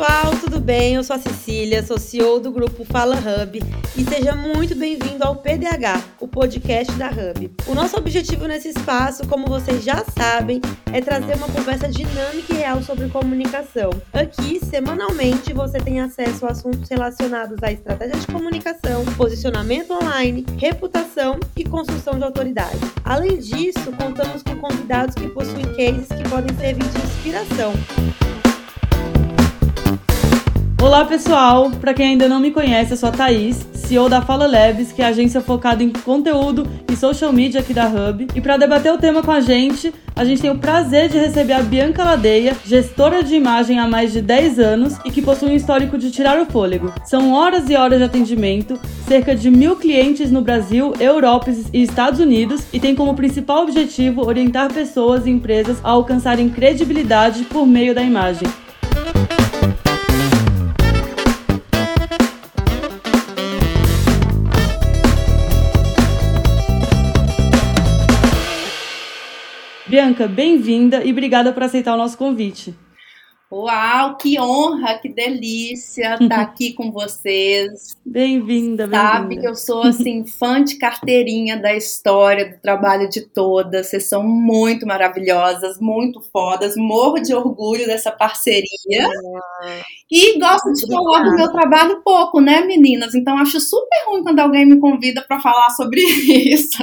[0.00, 0.94] pessoal, tudo bem?
[0.94, 3.60] Eu sou a Cecília, sou CEO do grupo Fala Hub
[3.94, 7.50] e seja muito bem-vindo ao PDH, o podcast da Hub.
[7.66, 12.56] O nosso objetivo nesse espaço, como vocês já sabem, é trazer uma conversa dinâmica e
[12.56, 13.90] real sobre comunicação.
[14.14, 21.38] Aqui, semanalmente, você tem acesso a assuntos relacionados à estratégia de comunicação, posicionamento online, reputação
[21.54, 22.78] e construção de autoridade.
[23.04, 28.39] Além disso, contamos com convidados que possuem cases que podem servir de inspiração.
[30.82, 34.46] Olá pessoal, para quem ainda não me conhece, eu sou a Thaís, CEO da Fala
[34.46, 38.26] Labs, que é a agência focada em conteúdo e social media aqui da Hub.
[38.34, 41.52] E para debater o tema com a gente, a gente tem o prazer de receber
[41.52, 45.54] a Bianca Ladeia, gestora de imagem há mais de 10 anos e que possui um
[45.54, 46.90] histórico de tirar o fôlego.
[47.04, 52.20] São horas e horas de atendimento, cerca de mil clientes no Brasil, Europa e Estados
[52.20, 57.94] Unidos e tem como principal objetivo orientar pessoas e empresas a alcançarem credibilidade por meio
[57.94, 58.48] da imagem.
[69.90, 72.72] Bianca, bem-vinda e obrigada por aceitar o nosso convite.
[73.50, 77.96] Uau, que honra, que delícia estar aqui com vocês.
[78.06, 78.96] Bem-vinda, bem-vinda.
[78.96, 83.88] Sabe que eu sou assim fã de carteirinha da história, do trabalho de todas.
[83.88, 86.76] Vocês são muito maravilhosas, muito fodas.
[86.76, 89.08] Morro de orgulho dessa parceria.
[89.64, 93.12] Ah, e gosto de falar do meu trabalho pouco, né, meninas?
[93.16, 96.00] Então acho super ruim quando alguém me convida para falar sobre
[96.54, 96.78] isso.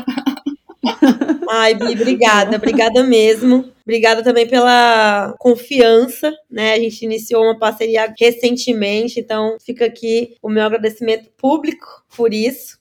[1.49, 3.71] Ai, Bi, obrigada, obrigada mesmo.
[3.83, 6.73] Obrigada também pela confiança, né?
[6.73, 12.77] A gente iniciou uma parceria recentemente, então fica aqui o meu agradecimento público por isso.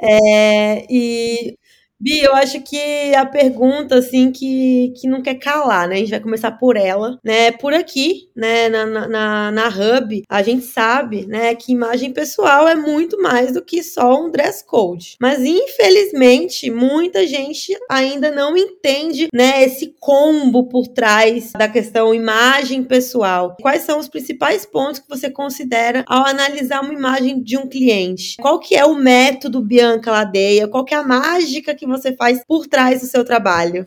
[0.00, 1.58] É, e
[2.04, 5.94] Bi, eu acho que a pergunta, assim, que, que não quer calar, né?
[5.94, 7.50] A gente vai começar por ela, né?
[7.50, 12.74] Por aqui, né, na, na, na Hub, a gente sabe, né, que imagem pessoal é
[12.74, 15.16] muito mais do que só um dress code.
[15.18, 22.84] Mas, infelizmente, muita gente ainda não entende, né, esse combo por trás da questão imagem
[22.84, 23.56] pessoal.
[23.62, 28.36] Quais são os principais pontos que você considera ao analisar uma imagem de um cliente?
[28.42, 30.68] Qual que é o método Bianca Ladeia?
[30.68, 33.86] Qual que é a mágica que faz por trás do seu trabalho?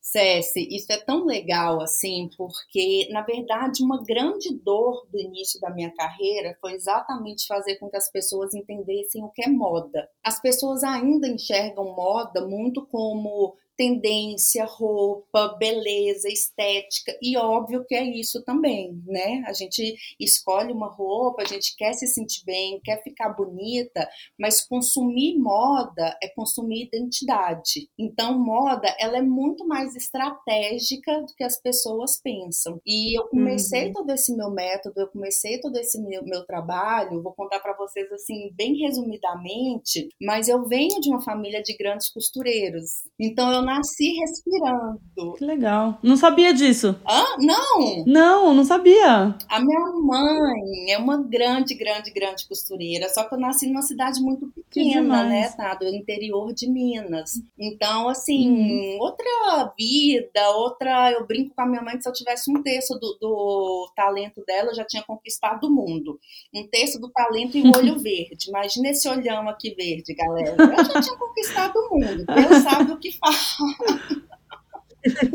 [0.00, 5.68] Cessi, isso é tão legal assim, porque na verdade uma grande dor do início da
[5.68, 10.08] minha carreira foi exatamente fazer com que as pessoas entendessem o que é moda.
[10.24, 18.04] As pessoas ainda enxergam moda muito como tendência, roupa, beleza, estética, e óbvio que é
[18.04, 19.42] isso também, né?
[19.46, 24.66] A gente escolhe uma roupa, a gente quer se sentir bem, quer ficar bonita, mas
[24.66, 27.88] consumir moda é consumir identidade.
[27.98, 32.80] Então, moda, ela é muito mais estratégica do que as pessoas pensam.
[32.86, 33.92] E eu comecei uhum.
[33.92, 38.10] todo esse meu método, eu comecei todo esse meu, meu trabalho, vou contar para vocês
[38.12, 43.04] assim, bem resumidamente, mas eu venho de uma família de grandes costureiros.
[43.18, 45.34] Então, eu nasci respirando.
[45.36, 45.98] Que legal.
[46.02, 46.98] Não sabia disso.
[47.06, 47.24] Hã?
[47.38, 48.04] Não?
[48.06, 49.34] Não, não sabia.
[49.48, 54.20] A minha mãe é uma grande, grande, grande costureira, só que eu nasci numa cidade
[54.20, 55.74] muito pequena, né, tá?
[55.74, 57.42] Do interior de Minas.
[57.58, 58.98] Então, assim, hum.
[59.00, 61.10] outra vida, outra.
[61.12, 64.42] Eu brinco com a minha mãe que se eu tivesse um terço do, do talento
[64.46, 66.18] dela, eu já tinha conquistado o mundo.
[66.54, 68.48] Um terço do talento em olho verde.
[68.48, 70.54] Imagina esse olhão aqui verde, galera.
[70.58, 72.24] Eu já tinha conquistado o mundo.
[72.24, 73.55] Deus sabe o que faz.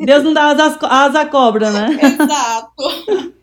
[0.06, 1.88] Deus não dá asa, asa cobra, né?
[2.02, 3.34] Exato.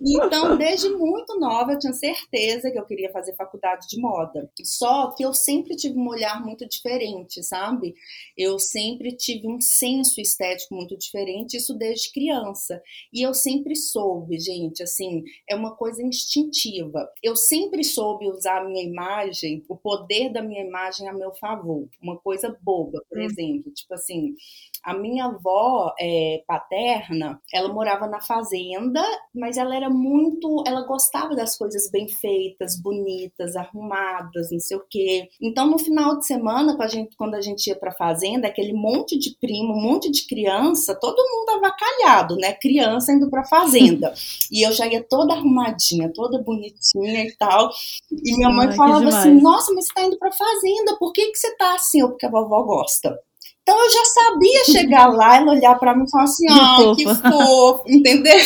[0.00, 4.50] Então, desde muito nova, eu tinha certeza que eu queria fazer faculdade de moda.
[4.62, 7.94] Só que eu sempre tive um olhar muito diferente, sabe?
[8.36, 12.82] Eu sempre tive um senso estético muito diferente, isso desde criança.
[13.12, 17.08] E eu sempre soube, gente, assim, é uma coisa instintiva.
[17.22, 21.88] Eu sempre soube usar a minha imagem, o poder da minha imagem a meu favor.
[22.02, 23.22] Uma coisa boba, por hum.
[23.22, 23.72] exemplo.
[23.72, 24.34] Tipo assim,
[24.82, 29.02] a minha avó é, paterna, ela morava na fazenda,
[29.34, 34.84] mas ela era muito, ela gostava das coisas bem feitas, bonitas, arrumadas, não sei o
[34.88, 35.28] quê.
[35.40, 38.72] Então, no final de semana, quando a gente, quando a gente ia pra fazenda, aquele
[38.72, 42.52] monte de primo, um monte de criança, todo mundo avacalhado, né?
[42.54, 44.12] Criança indo pra fazenda.
[44.50, 47.70] e eu já ia toda arrumadinha, toda bonitinha e tal.
[48.10, 51.26] E minha mãe Ai, falava assim: Nossa, mas você tá indo pra fazenda, por que,
[51.26, 52.02] que você tá assim?
[52.02, 53.18] Ou porque a vovó gosta.
[53.66, 57.02] Então eu já sabia chegar lá e olhar para mim e falar assim, ah, que,
[57.02, 58.38] que fofo, entendeu?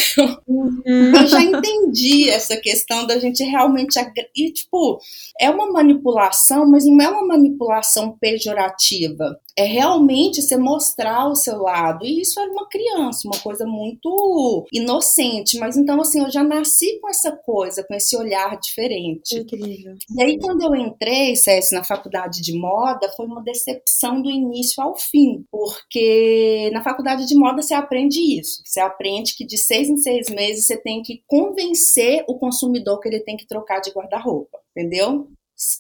[0.48, 1.14] Uhum.
[1.14, 4.00] Eu já entendi essa questão da gente realmente
[4.34, 4.98] e tipo,
[5.38, 11.58] é uma manipulação, mas não é uma manipulação pejorativa é realmente você mostrar o seu
[11.58, 12.04] lado.
[12.04, 15.58] E isso era uma criança, uma coisa muito inocente.
[15.58, 19.38] Mas então, assim, eu já nasci com essa coisa, com esse olhar diferente.
[19.38, 19.96] Incrível.
[20.16, 24.82] E aí, quando eu entrei, César, na faculdade de moda, foi uma decepção do início
[24.82, 25.44] ao fim.
[25.50, 28.62] Porque na faculdade de moda você aprende isso.
[28.64, 33.08] Você aprende que de seis em seis meses você tem que convencer o consumidor que
[33.08, 34.58] ele tem que trocar de guarda-roupa.
[34.76, 35.28] Entendeu?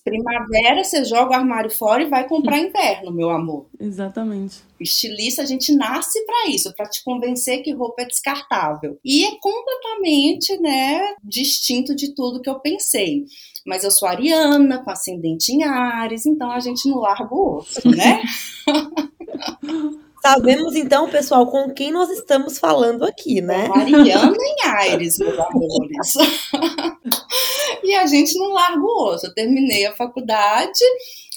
[0.04, 3.66] Primavera, você joga o armário fora e vai comprar inverno, meu amor.
[3.80, 4.62] Exatamente.
[4.78, 8.98] Estilista, a gente nasce para isso, para te convencer que roupa é descartável.
[9.02, 13.24] E é completamente, né, distinto de tudo que eu pensei.
[13.66, 17.88] Mas eu sou ariana, com ascendente em Ares, então a gente não larga o osso,
[17.88, 18.22] né?
[20.22, 23.68] Sabemos então, pessoal, com quem nós estamos falando aqui, né?
[23.68, 26.14] Mariana em Aires, meus amores.
[27.82, 29.26] e a gente não larga o osso.
[29.26, 30.84] Eu terminei a faculdade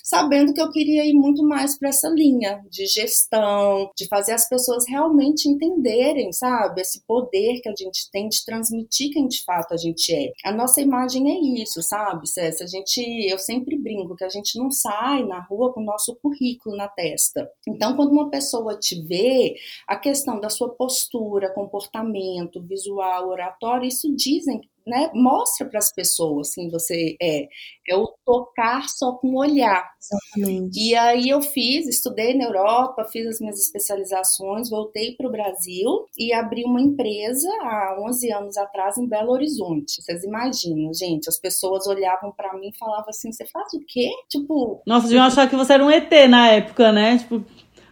[0.04, 4.48] sabendo que eu queria ir muito mais para essa linha de gestão, de fazer as
[4.50, 9.74] pessoas realmente entenderem, sabe, esse poder que a gente tem de transmitir quem de fato
[9.74, 10.32] a gente é.
[10.44, 12.66] A nossa imagem é isso, sabe, César?
[12.66, 16.16] A gente, eu sempre brinco que a gente não sai na rua com o nosso
[16.22, 17.50] currículo na testa.
[17.68, 19.56] Então, quando uma pessoa te vê,
[19.88, 26.54] a questão da sua postura, comportamento, visual, oratório, isso dizem né, mostra para as pessoas
[26.54, 27.48] quem você é.
[27.88, 29.92] É o tocar só com o olhar.
[30.00, 30.80] Exatamente.
[30.80, 36.08] E aí eu fiz, estudei na Europa, fiz as minhas especializações, voltei para o Brasil
[36.18, 40.02] e abri uma empresa há 11 anos atrás em Belo Horizonte.
[40.02, 41.30] Vocês imaginam, gente?
[41.30, 44.10] As pessoas olhavam para mim e falavam assim: você faz o quê?
[44.30, 44.82] Tipo.
[44.86, 47.18] Nossa, deviam achar que você era um ET na época, né?
[47.18, 47.44] Tipo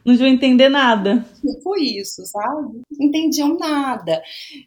[0.06, 1.26] não deviam entender nada.
[1.64, 2.82] Foi isso, sabe?
[2.92, 4.22] Não entendiam nada.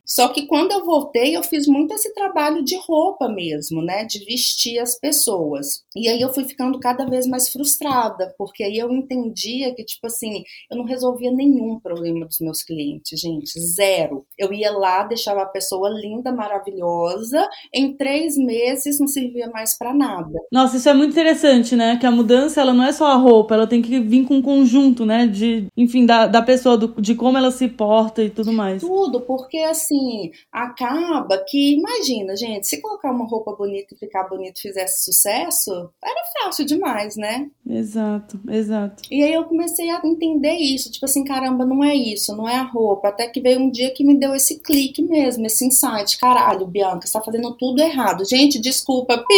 [0.04, 4.04] Só que quando eu voltei, eu fiz muito esse trabalho de roupa mesmo, né?
[4.04, 5.84] De vestir as pessoas.
[5.94, 10.06] E aí eu fui ficando cada vez mais frustrada, porque aí eu entendia que, tipo
[10.06, 13.58] assim, eu não resolvia nenhum problema dos meus clientes, gente.
[13.60, 14.26] Zero.
[14.38, 19.94] Eu ia lá, deixava a pessoa linda, maravilhosa, em três meses não servia mais para
[19.94, 20.38] nada.
[20.50, 21.96] Nossa, isso é muito interessante, né?
[21.96, 24.42] Que a mudança, ela não é só a roupa, ela tem que vir com um
[24.42, 25.23] conjunto, né?
[25.26, 28.82] De, enfim, da, da pessoa, do, de como ela se porta e tudo mais.
[28.82, 34.60] Tudo, porque assim, acaba que, imagina, gente, se colocar uma roupa bonita e ficar bonito
[34.60, 37.48] fizesse sucesso, era fácil demais, né?
[37.68, 39.02] Exato, exato.
[39.10, 42.56] E aí eu comecei a entender isso, tipo assim, caramba, não é isso, não é
[42.56, 43.08] a roupa.
[43.08, 46.18] Até que veio um dia que me deu esse clique mesmo, esse insight.
[46.18, 48.24] Caralho, Bianca, você tá fazendo tudo errado.
[48.24, 49.34] Gente, desculpa, pi!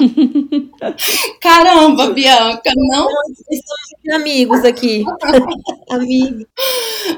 [1.40, 3.08] Caramba, Bianca, não.
[4.12, 5.04] Amigos aqui.
[5.90, 6.46] Amigos.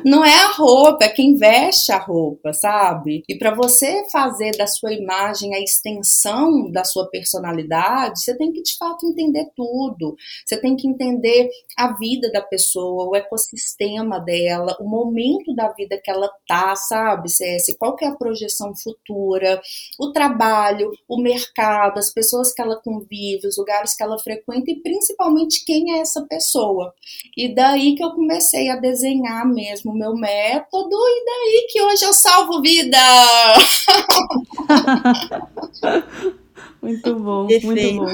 [0.05, 3.23] Não é a roupa, é quem veste a roupa, sabe?
[3.29, 8.62] E para você fazer da sua imagem a extensão da sua personalidade, você tem que
[8.62, 10.17] de fato entender tudo.
[10.46, 16.00] Você tem que entender a vida da pessoa, o ecossistema dela, o momento da vida
[16.02, 17.76] que ela tá, sabe, CS?
[17.79, 19.61] Qual que é a projeção futura,
[19.99, 24.80] o trabalho, o mercado, as pessoas que ela convive, os lugares que ela frequenta e
[24.80, 26.92] principalmente quem é essa pessoa.
[27.36, 32.04] E daí que eu comecei a desenhar mesmo o meu método e daí que hoje
[32.04, 32.98] eu salvo vida.
[36.82, 38.06] Muito bom, muito bom.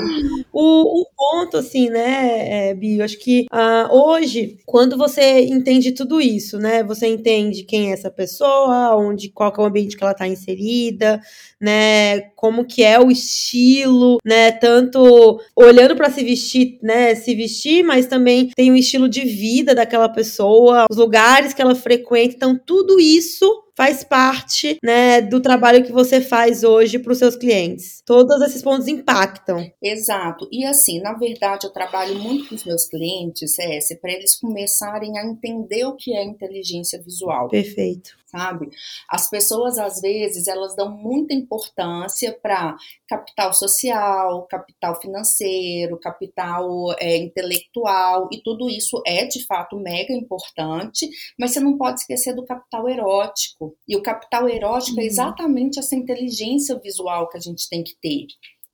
[0.53, 6.21] O, um ponto, assim, né, é, Bio, acho que uh, hoje, quando você entende tudo
[6.21, 10.13] isso, né, você entende quem é essa pessoa, onde, qual é o ambiente que ela
[10.13, 11.21] está inserida,
[11.59, 17.83] né, como que é o estilo, né, tanto olhando para se vestir, né, se vestir,
[17.83, 22.61] mas também tem o estilo de vida daquela pessoa, os lugares que ela frequenta, então
[22.65, 28.03] tudo isso faz parte, né, do trabalho que você faz hoje para os seus clientes.
[28.05, 29.71] Todos esses pontos impactam.
[29.81, 30.49] Exato.
[30.51, 35.17] E assim, na verdade, eu trabalho muito com os meus clientes, é, para eles começarem
[35.17, 37.47] a entender o que é inteligência visual.
[37.49, 38.69] Perfeito sabe?
[39.09, 42.77] As pessoas às vezes elas dão muita importância para
[43.09, 51.09] capital social, capital financeiro, capital é, intelectual e tudo isso é de fato mega importante,
[51.39, 53.77] mas você não pode esquecer do capital erótico.
[53.87, 55.05] E o capital erótico é uhum.
[55.05, 58.27] é exatamente essa inteligência visual que a gente tem que ter.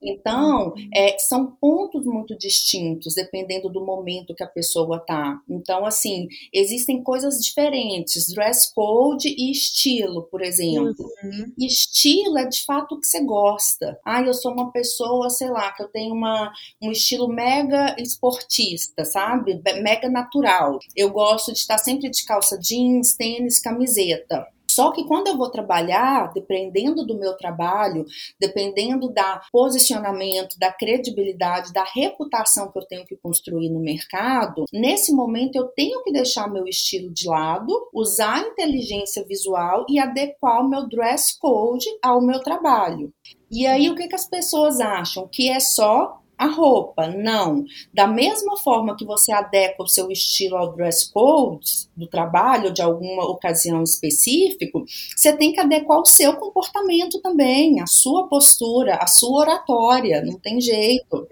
[0.04, 5.40] Então, é, são pontos muito distintos, dependendo do momento que a pessoa tá.
[5.48, 11.08] Então, assim, existem coisas diferentes, dress code e estilo, por exemplo.
[11.22, 11.52] Uhum.
[11.58, 13.98] Estilo é de fato o que você gosta.
[14.04, 19.04] Ah, eu sou uma pessoa, sei lá, que eu tenho uma, um estilo mega esportista,
[19.04, 19.60] sabe?
[19.82, 20.78] Mega natural.
[20.94, 24.46] Eu gosto de estar sempre de calça jeans, tênis, camiseta.
[24.70, 28.04] Só que quando eu vou trabalhar, dependendo do meu trabalho,
[28.40, 35.12] dependendo da posicionamento, da credibilidade, da reputação que eu tenho que construir no mercado, nesse
[35.12, 40.60] momento eu tenho que deixar meu estilo de lado, usar a inteligência visual e adequar
[40.60, 43.12] o meu dress code ao meu trabalho.
[43.50, 45.28] E aí o que, que as pessoas acham?
[45.30, 47.64] Que é só a roupa, não.
[47.92, 52.82] Da mesma forma que você adequa o seu estilo ao dress code do trabalho, de
[52.82, 54.78] alguma ocasião específica,
[55.16, 60.38] você tem que adequar o seu comportamento também, a sua postura, a sua oratória, não
[60.38, 61.26] tem jeito.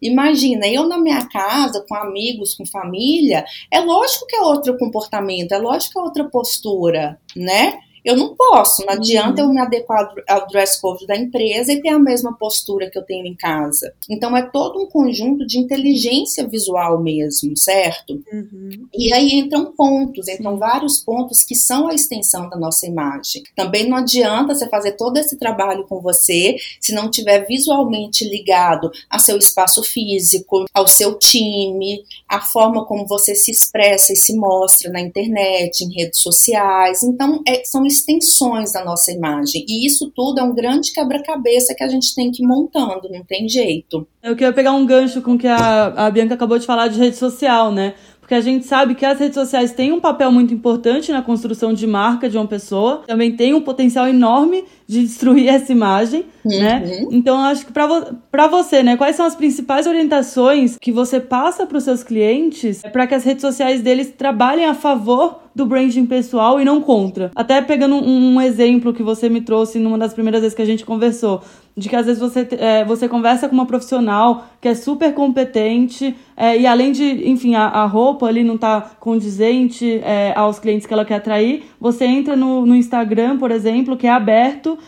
[0.00, 5.52] Imagina, eu na minha casa, com amigos, com família, é lógico que é outro comportamento,
[5.52, 7.78] é lógico que é outra postura, né?
[8.04, 9.48] Eu não posso, não adianta uhum.
[9.48, 13.02] eu me adequar ao dress code da empresa e ter a mesma postura que eu
[13.02, 13.94] tenho em casa.
[14.10, 18.22] Então é todo um conjunto de inteligência visual mesmo, certo?
[18.32, 18.88] Uhum.
[18.92, 23.42] E aí entram pontos, entram vários pontos que são a extensão da nossa imagem.
[23.56, 28.90] Também não adianta você fazer todo esse trabalho com você se não tiver visualmente ligado
[29.08, 34.36] a seu espaço físico, ao seu time, a forma como você se expressa e se
[34.36, 37.02] mostra na internet, em redes sociais.
[37.02, 39.64] Então, é, são extensões da nossa imagem.
[39.68, 43.24] E isso tudo é um grande quebra-cabeça que a gente tem que ir montando, não
[43.24, 44.06] tem jeito.
[44.22, 47.16] Eu queria pegar um gancho com que a, a Bianca acabou de falar de rede
[47.16, 47.94] social, né?
[48.24, 51.74] Porque a gente sabe que as redes sociais têm um papel muito importante na construção
[51.74, 56.54] de marca de uma pessoa, também tem um potencial enorme de destruir essa imagem, né?
[56.54, 56.88] uhum.
[56.88, 57.06] né?
[57.10, 61.66] Então, acho que para vo você, né, quais são as principais orientações que você passa
[61.66, 66.06] para os seus clientes para que as redes sociais deles trabalhem a favor do branding
[66.06, 67.30] pessoal e não contra.
[67.34, 70.66] Até pegando um, um, exemplo que você me trouxe numa das primeiras vezes que a
[70.66, 71.42] gente conversou,
[71.76, 76.14] de que às vezes você, é, você conversa com uma profissional que é super competente
[76.36, 80.86] é, e além de, enfim, a, a roupa ali não tá condizente é, aos clientes
[80.86, 84.78] que ela quer atrair, você entra no, no Instagram, por exemplo, que é aberto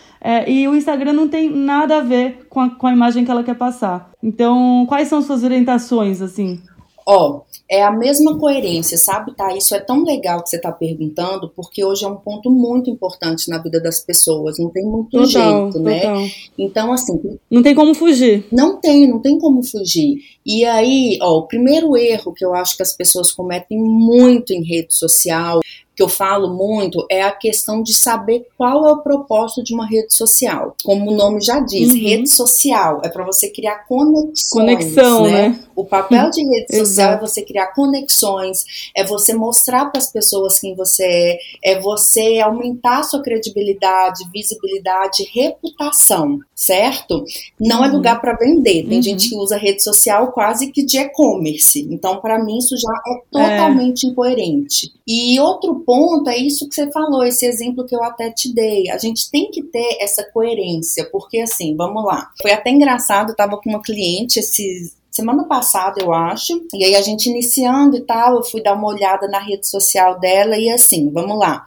[0.49, 3.45] e o Instagram não tem nada a ver com a, com a imagem que ela
[3.45, 4.11] quer passar.
[4.21, 6.61] Então, quais são suas orientações, assim?
[7.08, 9.56] Ó, é a mesma coerência, sabe, tá?
[9.56, 13.48] Isso é tão legal que você está perguntando, porque hoje é um ponto muito importante
[13.48, 15.26] na vida das pessoas, não tem muito total,
[15.72, 16.00] jeito, né?
[16.00, 16.20] total.
[16.20, 16.30] né?
[16.58, 17.38] Então, assim.
[17.48, 18.46] Não tem como fugir.
[18.50, 20.18] Não tem, não tem como fugir.
[20.44, 24.64] E aí, ó, o primeiro erro que eu acho que as pessoas cometem muito em
[24.64, 25.60] rede social
[25.96, 29.86] que eu falo muito é a questão de saber qual é o propósito de uma
[29.86, 30.76] rede social.
[30.84, 31.98] Como o nome já diz, uhum.
[31.98, 34.50] rede social é para você criar conexões.
[34.50, 35.48] Conexão, né?
[35.48, 35.60] né?
[35.74, 40.60] O papel de rede social é você criar conexões, é você mostrar para as pessoas
[40.60, 41.38] quem você é,
[41.72, 47.24] é você aumentar sua credibilidade, visibilidade, reputação, certo?
[47.58, 47.94] Não é uhum.
[47.94, 48.86] é lugar para vender.
[48.86, 49.02] Tem uhum.
[49.02, 51.88] gente que usa rede social quase que de e-commerce.
[51.90, 54.10] Então, para mim, isso já é totalmente é.
[54.10, 54.92] incoerente.
[55.06, 58.90] E outro ponto é isso que você falou, esse exemplo que eu até te dei.
[58.90, 62.31] A gente tem que ter essa coerência, porque assim, vamos lá.
[62.43, 66.62] Foi até engraçado, eu tava com uma cliente esses semana passada, eu acho.
[66.73, 70.18] E aí a gente iniciando e tal, eu fui dar uma olhada na rede social
[70.20, 71.64] dela e assim, vamos lá.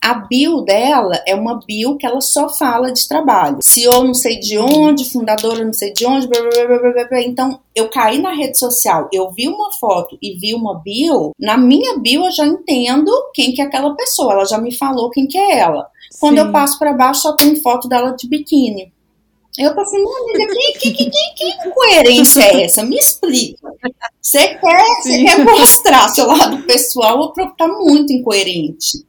[0.00, 3.58] A bio dela é uma bio que ela só fala de trabalho.
[3.62, 7.60] CEO não sei de onde, fundadora não sei de onde, blá, blá, blá, blá, então
[7.74, 11.98] eu caí na rede social, eu vi uma foto e vi uma bio, na minha
[11.98, 15.38] bio eu já entendo quem que é aquela pessoa, ela já me falou quem que
[15.38, 15.88] é ela.
[16.20, 16.46] Quando Sim.
[16.46, 18.92] eu passo para baixo só tem foto dela de biquíni.
[19.58, 22.84] Eu tô assim, amiga, que, que, que, que, coerência é essa?
[22.84, 23.68] Me explica.
[24.22, 29.04] Você quer, você quer mostrar seu lado pessoal ou tá muito incoerente?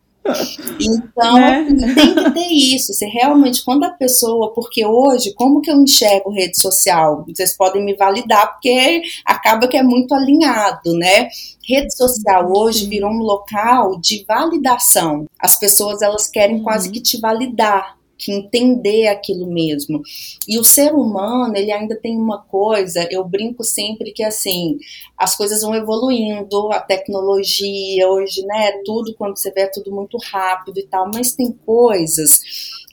[0.80, 1.66] Então, é.
[1.94, 2.94] tem que ter isso.
[2.94, 7.24] Você realmente, quando a pessoa, porque hoje, como que eu enxergo rede social?
[7.28, 11.30] Vocês podem me validar, porque acaba que é muito alinhado, né?
[11.64, 15.26] Rede social hoje virou um local de validação.
[15.40, 16.64] As pessoas elas querem uhum.
[16.64, 20.02] quase que te validar que entender aquilo mesmo.
[20.46, 24.78] E o ser humano, ele ainda tem uma coisa, eu brinco sempre que assim,
[25.18, 30.18] as coisas vão evoluindo, a tecnologia hoje, né, tudo quando você vê é tudo muito
[30.32, 32.42] rápido e tal, mas tem coisas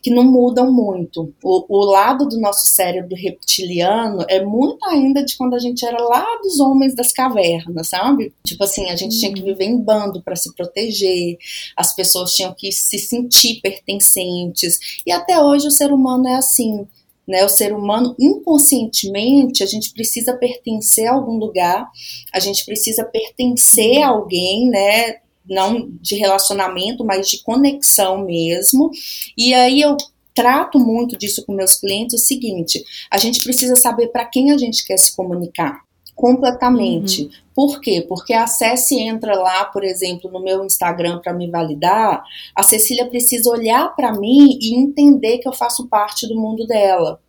[0.07, 1.35] que não mudam muito.
[1.43, 6.01] O, o, lado do nosso cérebro reptiliano é muito ainda de quando a gente era
[6.01, 8.33] lá dos homens das cavernas, sabe?
[8.45, 9.47] Tipo assim, a gente tinha que uhum.
[9.47, 11.37] viver em bando para se proteger,
[11.77, 14.79] as pessoas tinham que se sentir pertencentes.
[15.05, 16.87] E até hoje o ser humano é assim.
[17.27, 17.45] Né?
[17.45, 21.85] O ser humano, inconscientemente, a gente precisa pertencer a algum lugar,
[22.33, 25.17] a gente precisa pertencer a alguém, né?
[25.49, 28.91] Não de relacionamento, mas de conexão mesmo.
[29.37, 29.97] E aí eu
[30.35, 34.59] trato muito disso com meus clientes o seguinte: a gente precisa saber para quem a
[34.59, 35.81] gente quer se comunicar
[36.17, 37.25] completamente.
[37.25, 37.31] Uhum.
[37.55, 38.05] Por quê?
[38.09, 42.25] Porque a Ceci entra lá, por exemplo, no meu Instagram para me validar,
[42.55, 47.21] a Cecília precisa olhar para mim e entender que eu faço parte do mundo dela.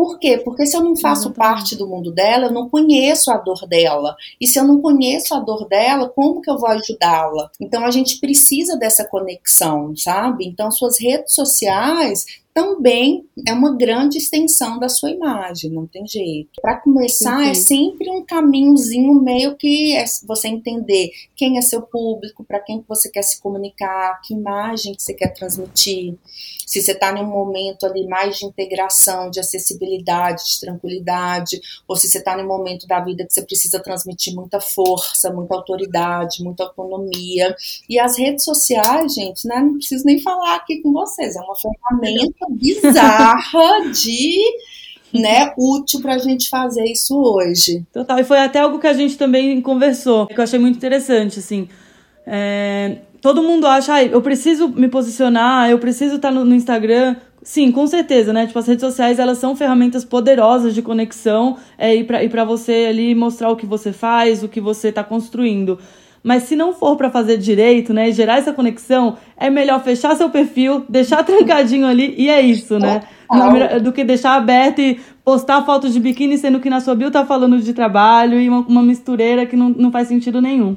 [0.00, 0.38] Por quê?
[0.42, 1.36] Porque se eu não faço Exatamente.
[1.36, 4.16] parte do mundo dela, eu não conheço a dor dela.
[4.40, 7.50] E se eu não conheço a dor dela, como que eu vou ajudá-la?
[7.60, 10.46] Então a gente precisa dessa conexão, sabe?
[10.46, 16.60] Então suas redes sociais também é uma grande extensão da sua imagem, não tem jeito.
[16.60, 17.50] Para começar, uhum.
[17.50, 22.84] é sempre um caminhozinho meio que é você entender quem é seu público, para quem
[22.88, 26.16] você quer se comunicar, que imagem que você quer transmitir.
[26.66, 32.08] Se você está num momento ali mais de integração, de acessibilidade, de tranquilidade, ou se
[32.08, 36.64] você está num momento da vida que você precisa transmitir muita força, muita autoridade, muita
[36.64, 37.54] autonomia.
[37.88, 41.56] E as redes sociais, gente, né, não preciso nem falar aqui com vocês, é uma
[41.56, 44.38] ferramenta bizarra de
[45.12, 47.84] né, útil para a gente fazer isso hoje.
[47.92, 51.38] Total, e foi até algo que a gente também conversou, que eu achei muito interessante,
[51.40, 51.68] assim.
[52.26, 57.16] É, todo mundo acha, ah, eu preciso me posicionar, eu preciso estar no, no, Instagram.
[57.42, 58.46] Sim, com certeza, né?
[58.46, 63.14] Tipo, as redes sociais, elas são ferramentas poderosas de conexão é, e para você ali
[63.14, 65.78] mostrar o que você faz, o que você está construindo.
[66.22, 70.28] Mas se não for para fazer direito, né, gerar essa conexão, é melhor fechar seu
[70.28, 73.02] perfil, deixar trancadinho ali e é isso, né?
[73.70, 77.10] É do que deixar aberto e postar fotos de biquíni, sendo que na sua bio
[77.10, 80.76] tá falando de trabalho e uma, uma mistureira que não, não faz sentido nenhum.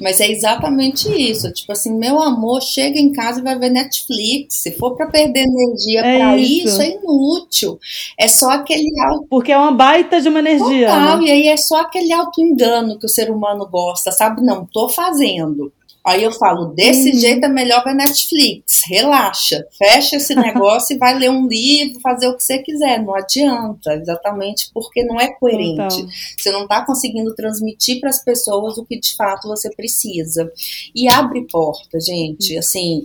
[0.00, 1.52] Mas é exatamente isso.
[1.52, 4.56] Tipo assim, meu amor, chega em casa e vai ver Netflix.
[4.56, 6.68] Se for para perder energia é para isso.
[6.68, 7.78] isso, é inútil.
[8.18, 9.26] É só aquele auto...
[9.28, 10.88] Porque é uma baita de uma energia.
[10.88, 11.24] Total, né?
[11.24, 14.42] e aí é só aquele auto-engano que o ser humano gosta, sabe?
[14.42, 15.72] Não, tô fazendo.
[16.06, 17.18] Aí eu falo, desse uhum.
[17.18, 22.28] jeito é melhor ver Netflix, relaxa, fecha esse negócio e vai ler um livro, fazer
[22.28, 23.02] o que você quiser.
[23.02, 25.96] Não adianta, exatamente porque não é coerente.
[25.96, 26.08] Então.
[26.38, 30.48] Você não está conseguindo transmitir para as pessoas o que de fato você precisa.
[30.94, 32.52] E abre porta, gente.
[32.52, 32.58] Uhum.
[32.60, 33.02] Assim,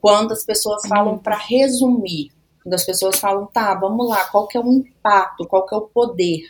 [0.00, 1.18] quando as pessoas falam uhum.
[1.18, 2.30] para resumir,
[2.62, 5.78] quando as pessoas falam, tá, vamos lá, qual que é o impacto, qual que é
[5.78, 6.42] o poder?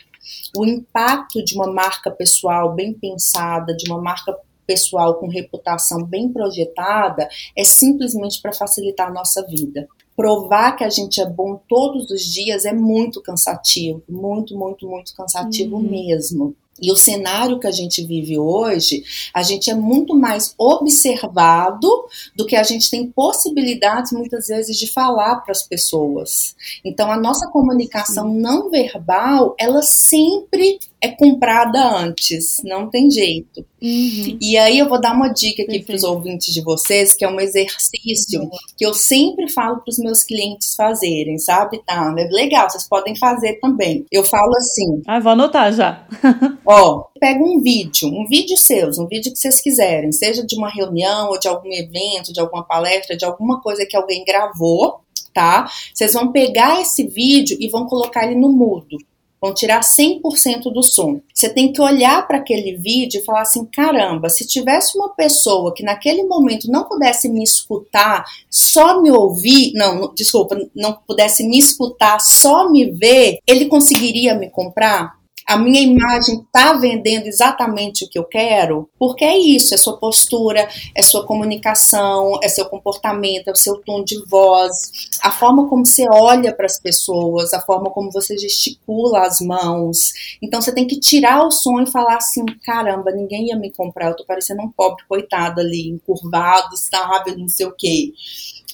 [0.55, 4.37] O impacto de uma marca pessoal bem pensada, de uma marca
[4.67, 9.87] pessoal com reputação bem projetada é simplesmente para facilitar a nossa vida.
[10.15, 15.15] Provar que a gente é bom todos os dias é muito cansativo, muito, muito, muito
[15.15, 15.83] cansativo uhum.
[15.89, 16.55] mesmo.
[16.81, 21.87] E o cenário que a gente vive hoje, a gente é muito mais observado
[22.35, 26.55] do que a gente tem possibilidades muitas vezes de falar para as pessoas.
[26.83, 33.65] Então a nossa comunicação não verbal, ela sempre é comprada antes, não tem jeito.
[33.79, 34.37] Uhum.
[34.41, 37.29] E aí eu vou dar uma dica aqui para os ouvintes de vocês, que é
[37.29, 38.49] um exercício uhum.
[38.75, 41.79] que eu sempre falo para os meus clientes fazerem, sabe?
[41.85, 44.05] Tá, legal, vocês podem fazer também.
[44.11, 45.01] Eu falo assim.
[45.05, 46.07] Ah, vou anotar já.
[46.67, 50.69] ó, pega um vídeo, um vídeo seus, um vídeo que vocês quiserem, seja de uma
[50.69, 54.99] reunião ou de algum evento, de alguma palestra, de alguma coisa que alguém gravou,
[55.33, 55.69] tá?
[55.93, 58.97] Vocês vão pegar esse vídeo e vão colocar ele no mudo.
[59.39, 61.21] Vão tirar 100% do som.
[61.31, 65.73] Você tem que olhar para aquele vídeo e falar assim: caramba, se tivesse uma pessoa
[65.75, 71.59] que naquele momento não pudesse me escutar, só me ouvir, não, desculpa, não pudesse me
[71.59, 75.16] escutar, só me ver, ele conseguiria me comprar?
[75.47, 78.89] A minha imagem está vendendo exatamente o que eu quero?
[78.99, 83.77] Porque é isso, é sua postura, é sua comunicação, é seu comportamento, é o seu
[83.77, 84.91] tom de voz,
[85.23, 90.11] a forma como você olha para as pessoas, a forma como você gesticula as mãos.
[90.41, 94.09] Então você tem que tirar o som e falar assim: caramba, ninguém ia me comprar,
[94.09, 98.11] eu tô parecendo um pobre coitado ali, encurvado, sabe, não sei o quê.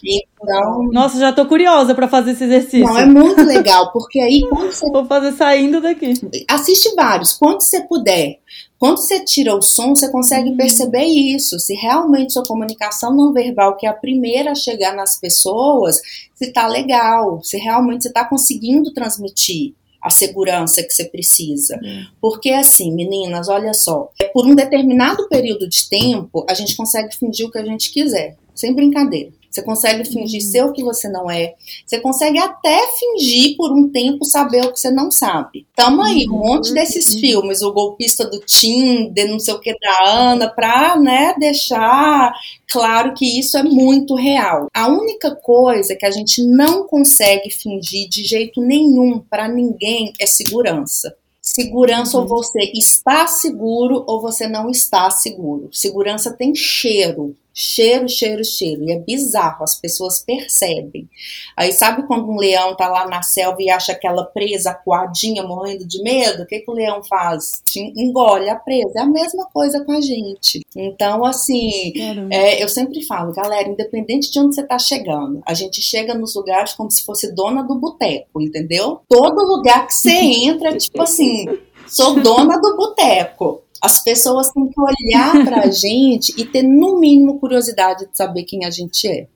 [0.03, 2.85] Então, Nossa, já tô curiosa para fazer esse exercício.
[2.85, 4.89] Não, é muito legal, porque aí quando você.
[4.91, 6.13] Vou fazer saindo daqui.
[6.49, 8.39] Assiste vários, quando você puder.
[8.77, 10.57] Quando você tira o som, você consegue uhum.
[10.57, 11.57] perceber isso.
[11.57, 16.01] Se realmente sua comunicação não verbal, que é a primeira a chegar nas pessoas,
[16.35, 21.79] se tá legal, se realmente você tá conseguindo transmitir a segurança que você precisa.
[22.19, 27.15] Porque assim, meninas, olha só, é por um determinado período de tempo, a gente consegue
[27.15, 29.31] fingir o que a gente quiser, sem brincadeira.
[29.53, 30.49] Você consegue fingir uhum.
[30.49, 31.53] ser o que você não é.
[31.85, 35.67] Você consegue até fingir por um tempo saber o que você não sabe.
[35.75, 36.73] Tamo aí, um monte uhum.
[36.73, 42.33] desses filmes, o golpista do Tinder, não sei o que da Ana, pra, né, deixar
[42.67, 44.69] claro que isso é muito real.
[44.73, 50.25] A única coisa que a gente não consegue fingir de jeito nenhum para ninguém é
[50.25, 51.15] segurança.
[51.39, 52.23] Segurança uhum.
[52.23, 55.69] ou você está seguro ou você não está seguro.
[55.71, 57.35] Segurança tem cheiro.
[57.53, 58.83] Cheiro, cheiro, cheiro.
[58.83, 61.07] E é bizarro, as pessoas percebem.
[61.55, 65.85] Aí sabe quando um leão tá lá na selva e acha aquela presa coadinha morrendo
[65.85, 66.43] de medo?
[66.43, 67.61] O que, que o leão faz?
[67.75, 68.93] Engole a presa.
[68.97, 70.61] É a mesma coisa com a gente.
[70.75, 71.93] Então, assim,
[72.31, 76.35] é, eu sempre falo, galera, independente de onde você tá chegando, a gente chega nos
[76.35, 79.01] lugares como se fosse dona do boteco, entendeu?
[79.07, 81.45] Todo lugar que você entra, tipo assim,
[81.87, 83.61] sou dona do boteco.
[83.84, 88.43] As pessoas têm que olhar para a gente e ter, no mínimo, curiosidade de saber
[88.43, 89.28] quem a gente é.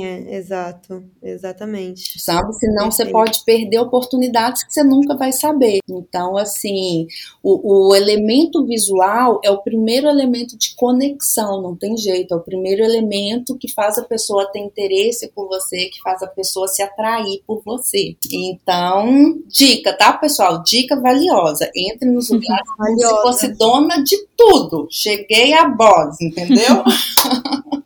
[0.00, 2.20] É, exato, exatamente.
[2.20, 2.52] Sabe?
[2.54, 5.80] Senão você pode perder oportunidades que você nunca vai saber.
[5.88, 7.08] Então, assim,
[7.42, 12.34] o, o, elemento visual é o primeiro elemento de conexão, não tem jeito.
[12.34, 16.28] É o primeiro elemento que faz a pessoa ter interesse por você, que faz a
[16.28, 18.16] pessoa se atrair por você.
[18.32, 20.62] Então, dica, tá, pessoal?
[20.62, 21.68] Dica valiosa.
[21.74, 24.86] Entre nos lugares como se fosse dona de tudo.
[24.88, 26.84] Cheguei a boss, entendeu?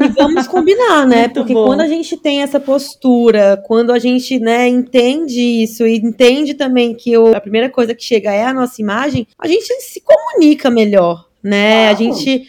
[0.00, 1.28] E vamos combinar, né?
[1.28, 1.66] Porque bom.
[1.66, 6.94] quando a gente tem essa postura, quando a gente, né, entende isso e entende também
[6.94, 10.70] que o, a primeira coisa que chega é a nossa imagem, a gente se comunica
[10.70, 11.88] melhor, né?
[11.88, 12.48] A gente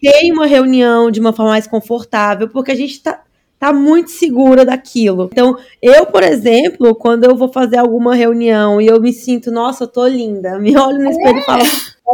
[0.00, 3.22] tem uma reunião de uma forma mais confortável, porque a gente tá,
[3.58, 5.28] tá muito segura daquilo.
[5.30, 9.84] Então, eu, por exemplo, quando eu vou fazer alguma reunião e eu me sinto, nossa,
[9.84, 11.40] eu tô linda, me olho no espelho é.
[11.40, 11.62] e falo,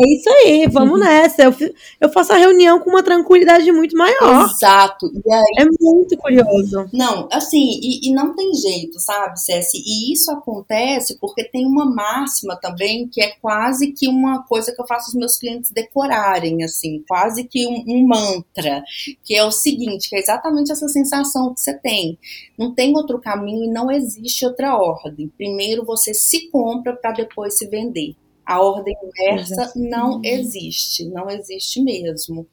[0.00, 1.42] é isso aí, vamos nessa.
[1.42, 1.55] Eu,
[2.00, 4.48] eu faço a reunião com uma tranquilidade muito maior.
[4.50, 5.07] Exato.
[5.07, 6.88] Aí, é muito curioso.
[6.92, 9.78] Não, assim, e, e não tem jeito, sabe, Ceci?
[9.85, 14.81] E isso acontece porque tem uma máxima também que é quase que uma coisa que
[14.81, 18.83] eu faço os meus clientes decorarem, assim, quase que um, um mantra,
[19.22, 22.18] que é o seguinte, que é exatamente essa sensação que você tem.
[22.59, 25.31] Não tem outro caminho e não existe outra ordem.
[25.37, 28.14] Primeiro você se compra para depois se vender.
[28.52, 32.46] A ordem inversa não existe, não existe mesmo.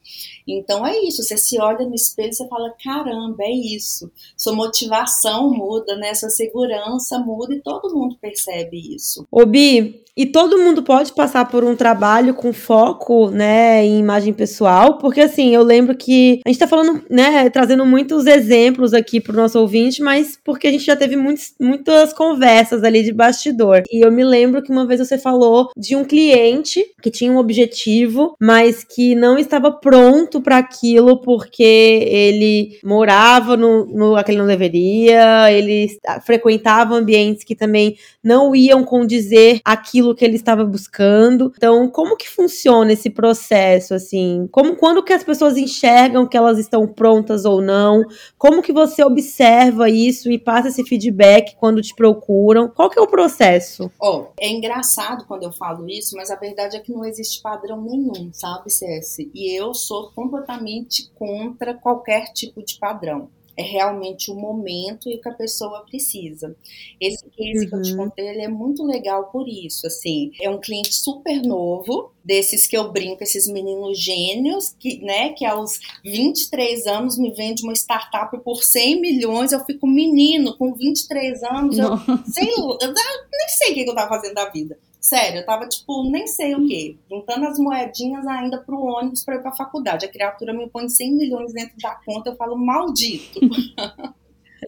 [0.48, 4.10] Então é isso, você se olha no espelho e você fala, caramba, é isso.
[4.34, 6.14] Sua motivação muda, né?
[6.14, 9.26] Sua segurança muda e todo mundo percebe isso.
[9.30, 14.34] Ô Bi, e todo mundo pode passar por um trabalho com foco, né, em imagem
[14.34, 19.20] pessoal, porque assim, eu lembro que a gente tá falando, né, trazendo muitos exemplos aqui
[19.20, 23.82] pro nosso ouvinte, mas porque a gente já teve muitos, muitas conversas ali de bastidor.
[23.90, 27.38] E eu me lembro que uma vez você falou de um cliente que tinha um
[27.38, 34.38] objetivo, mas que não estava pronto para aquilo porque ele morava no, no que ele
[34.38, 35.88] não deveria, ele
[36.24, 41.52] frequentava ambientes que também não iam condizer aquilo que ele estava buscando.
[41.56, 44.48] Então, como que funciona esse processo assim?
[44.50, 48.02] Como quando que as pessoas enxergam que elas estão prontas ou não?
[48.36, 52.68] Como que você observa isso e passa esse feedback quando te procuram?
[52.68, 53.90] Qual que é o processo?
[54.00, 57.80] Oh, é engraçado quando eu falo isso, mas a verdade é que não existe padrão
[57.82, 59.18] nenhum, sabe, CS?
[59.34, 63.28] E eu sou completamente contra qualquer tipo de padrão
[63.60, 66.56] é realmente o momento e o que a pessoa precisa.
[67.00, 67.68] Esse case uhum.
[67.68, 67.96] que eu te uhum.
[67.98, 72.76] contei, ele é muito legal por isso, assim, é um cliente super novo, desses que
[72.76, 78.36] eu brinco, esses meninos gênios, que, né, que aos 23 anos me vende uma startup
[78.42, 81.98] por 100 milhões, eu fico menino, com 23 anos, eu,
[82.32, 84.78] sei, eu nem sei o que eu tava fazendo da vida.
[85.00, 86.96] Sério, eu tava, tipo, nem sei o quê.
[87.10, 90.04] Juntando as moedinhas ainda pro ônibus pra ir pra faculdade.
[90.04, 93.40] A criatura me põe 100 milhões dentro da conta, eu falo, maldito.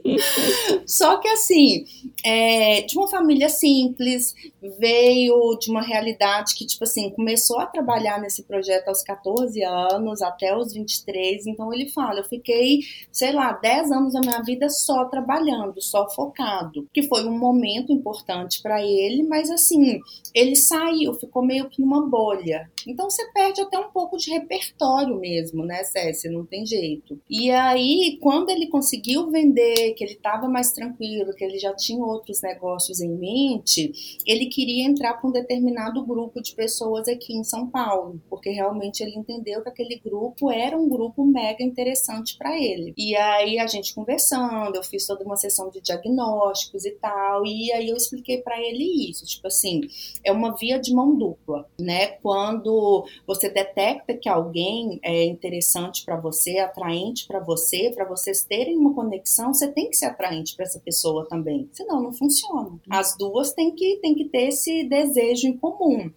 [0.86, 1.84] Só que assim,
[2.24, 4.34] é, de uma família simples,
[4.78, 10.22] veio de uma realidade que, tipo assim, começou a trabalhar nesse projeto aos 14 anos,
[10.22, 11.46] até os 23.
[11.46, 16.08] Então ele fala: eu fiquei, sei lá, 10 anos da minha vida só trabalhando, só
[16.10, 16.88] focado.
[16.92, 20.00] Que foi um momento importante para ele, mas assim,
[20.34, 22.70] ele saiu, ficou meio que numa bolha.
[22.86, 26.30] Então você perde até um pouco de repertório mesmo, né, Cécia?
[26.30, 27.20] Não tem jeito.
[27.28, 32.04] E aí, quando ele conseguiu vender que ele estava mais tranquilo, que ele já tinha
[32.04, 33.92] outros negócios em mente,
[34.26, 39.02] ele queria entrar para um determinado grupo de pessoas aqui em São Paulo, porque realmente
[39.02, 42.92] ele entendeu que aquele grupo era um grupo mega interessante para ele.
[42.96, 47.72] E aí a gente conversando, eu fiz toda uma sessão de diagnósticos e tal, e
[47.72, 49.80] aí eu expliquei para ele isso, tipo assim,
[50.24, 52.08] é uma via de mão dupla, né?
[52.22, 58.76] Quando você detecta que alguém é interessante para você, atraente para você, para vocês terem
[58.76, 61.68] uma conexão, você tem que ser atraente para essa pessoa também.
[61.72, 62.80] Senão não funciona.
[62.90, 66.10] As duas têm que, têm que ter esse desejo em comum.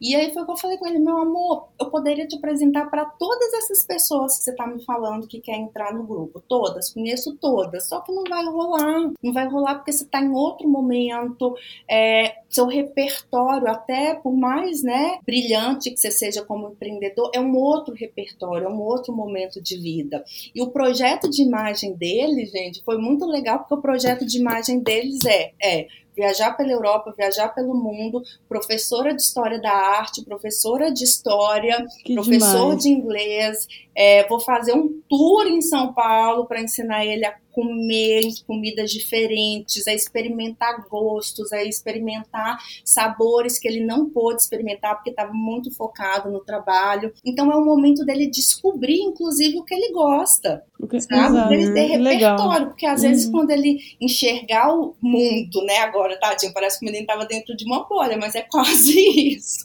[0.00, 2.90] E aí foi o que eu falei com ele, meu amor, eu poderia te apresentar
[2.90, 6.92] para todas essas pessoas que você está me falando que quer entrar no grupo, todas,
[6.92, 10.68] conheço todas, só que não vai rolar, não vai rolar porque você está em outro
[10.68, 11.54] momento,
[11.88, 17.56] é, seu repertório, até por mais, né, brilhante que você seja como empreendedor, é um
[17.56, 20.24] outro repertório, é um outro momento de vida.
[20.54, 24.80] E o projeto de imagem dele, gente, foi muito legal porque o projeto de imagem
[24.80, 30.90] deles é, é viajar pela Europa, viajar pelo mundo, professora de história da arte, professora
[30.90, 32.82] de história, que professor demais.
[32.82, 33.68] de inglês.
[33.94, 39.88] É, vou fazer um tour em São Paulo para ensinar ele a comer comidas diferentes,
[39.88, 46.30] a experimentar gostos, a experimentar sabores que ele não pôde experimentar porque estava muito focado
[46.30, 47.14] no trabalho.
[47.24, 51.48] Então é um momento dele descobrir, inclusive, o que ele gosta, que, sabe?
[51.48, 52.66] Dele ter repertório, legal.
[52.66, 53.08] porque às uhum.
[53.08, 55.78] vezes quando ele enxergar o mundo, né?
[55.78, 58.92] Agora, tadinho, parece que o menino estava dentro de uma bolha, mas é quase
[59.34, 59.64] isso.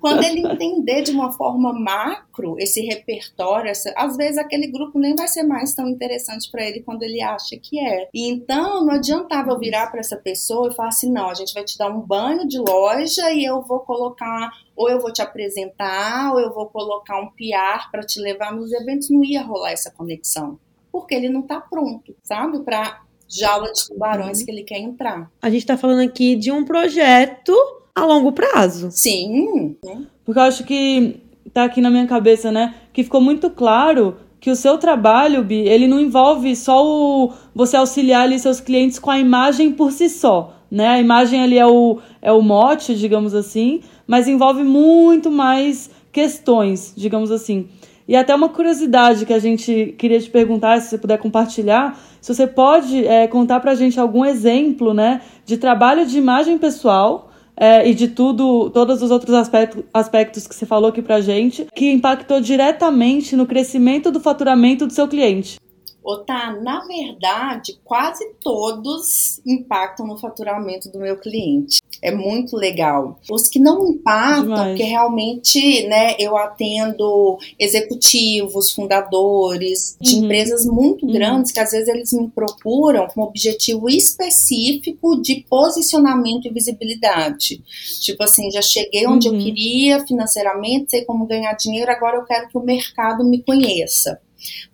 [0.00, 5.14] quando ele entender de uma forma macro esse repertório, essa, às vezes aquele grupo nem
[5.14, 8.08] vai ser mais tão interessante para ele quando ele ele acha que é.
[8.14, 11.52] E então não adiantava eu virar para essa pessoa e falar assim: não, a gente
[11.52, 15.20] vai te dar um banho de loja e eu vou colocar, ou eu vou te
[15.20, 19.10] apresentar, ou eu vou colocar um PR para te levar nos eventos.
[19.10, 20.58] Não ia rolar essa conexão.
[20.90, 22.60] Porque ele não está pronto, sabe?
[22.60, 25.30] Para jaula de tubarões que ele quer entrar.
[25.42, 27.54] A gente está falando aqui de um projeto
[27.94, 28.90] a longo prazo.
[28.90, 29.76] Sim.
[30.24, 31.20] Porque eu acho que
[31.52, 32.74] tá aqui na minha cabeça, né?
[32.92, 37.76] Que ficou muito claro que o seu trabalho, Bi, ele não envolve só o, você
[37.76, 40.88] auxiliar ali seus clientes com a imagem por si só, né?
[40.88, 46.92] A imagem ali é o, é o mote, digamos assim, mas envolve muito mais questões,
[46.96, 47.68] digamos assim.
[48.06, 52.34] E até uma curiosidade que a gente queria te perguntar, se você puder compartilhar, se
[52.34, 57.27] você pode é, contar pra gente algum exemplo, né, de trabalho de imagem pessoal
[57.58, 61.66] é, e de tudo, todos os outros aspectos, aspectos que você falou aqui pra gente,
[61.74, 65.58] que impactou diretamente no crescimento do faturamento do seu cliente.
[66.02, 71.80] Otá, na verdade, quase todos impactam no faturamento do meu cliente.
[72.02, 73.18] É muito legal.
[73.30, 74.68] Os que não impactam, Demais.
[74.68, 80.24] porque realmente, né, eu atendo executivos, fundadores de uhum.
[80.24, 81.12] empresas muito uhum.
[81.12, 87.62] grandes que às vezes eles me procuram com um objetivo específico de posicionamento e visibilidade.
[88.00, 89.34] Tipo assim, já cheguei onde uhum.
[89.34, 94.20] eu queria financeiramente, sei como ganhar dinheiro, agora eu quero que o mercado me conheça.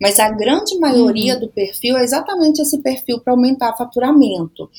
[0.00, 1.40] Mas a grande maioria uhum.
[1.40, 4.70] do perfil é exatamente esse perfil para aumentar faturamento.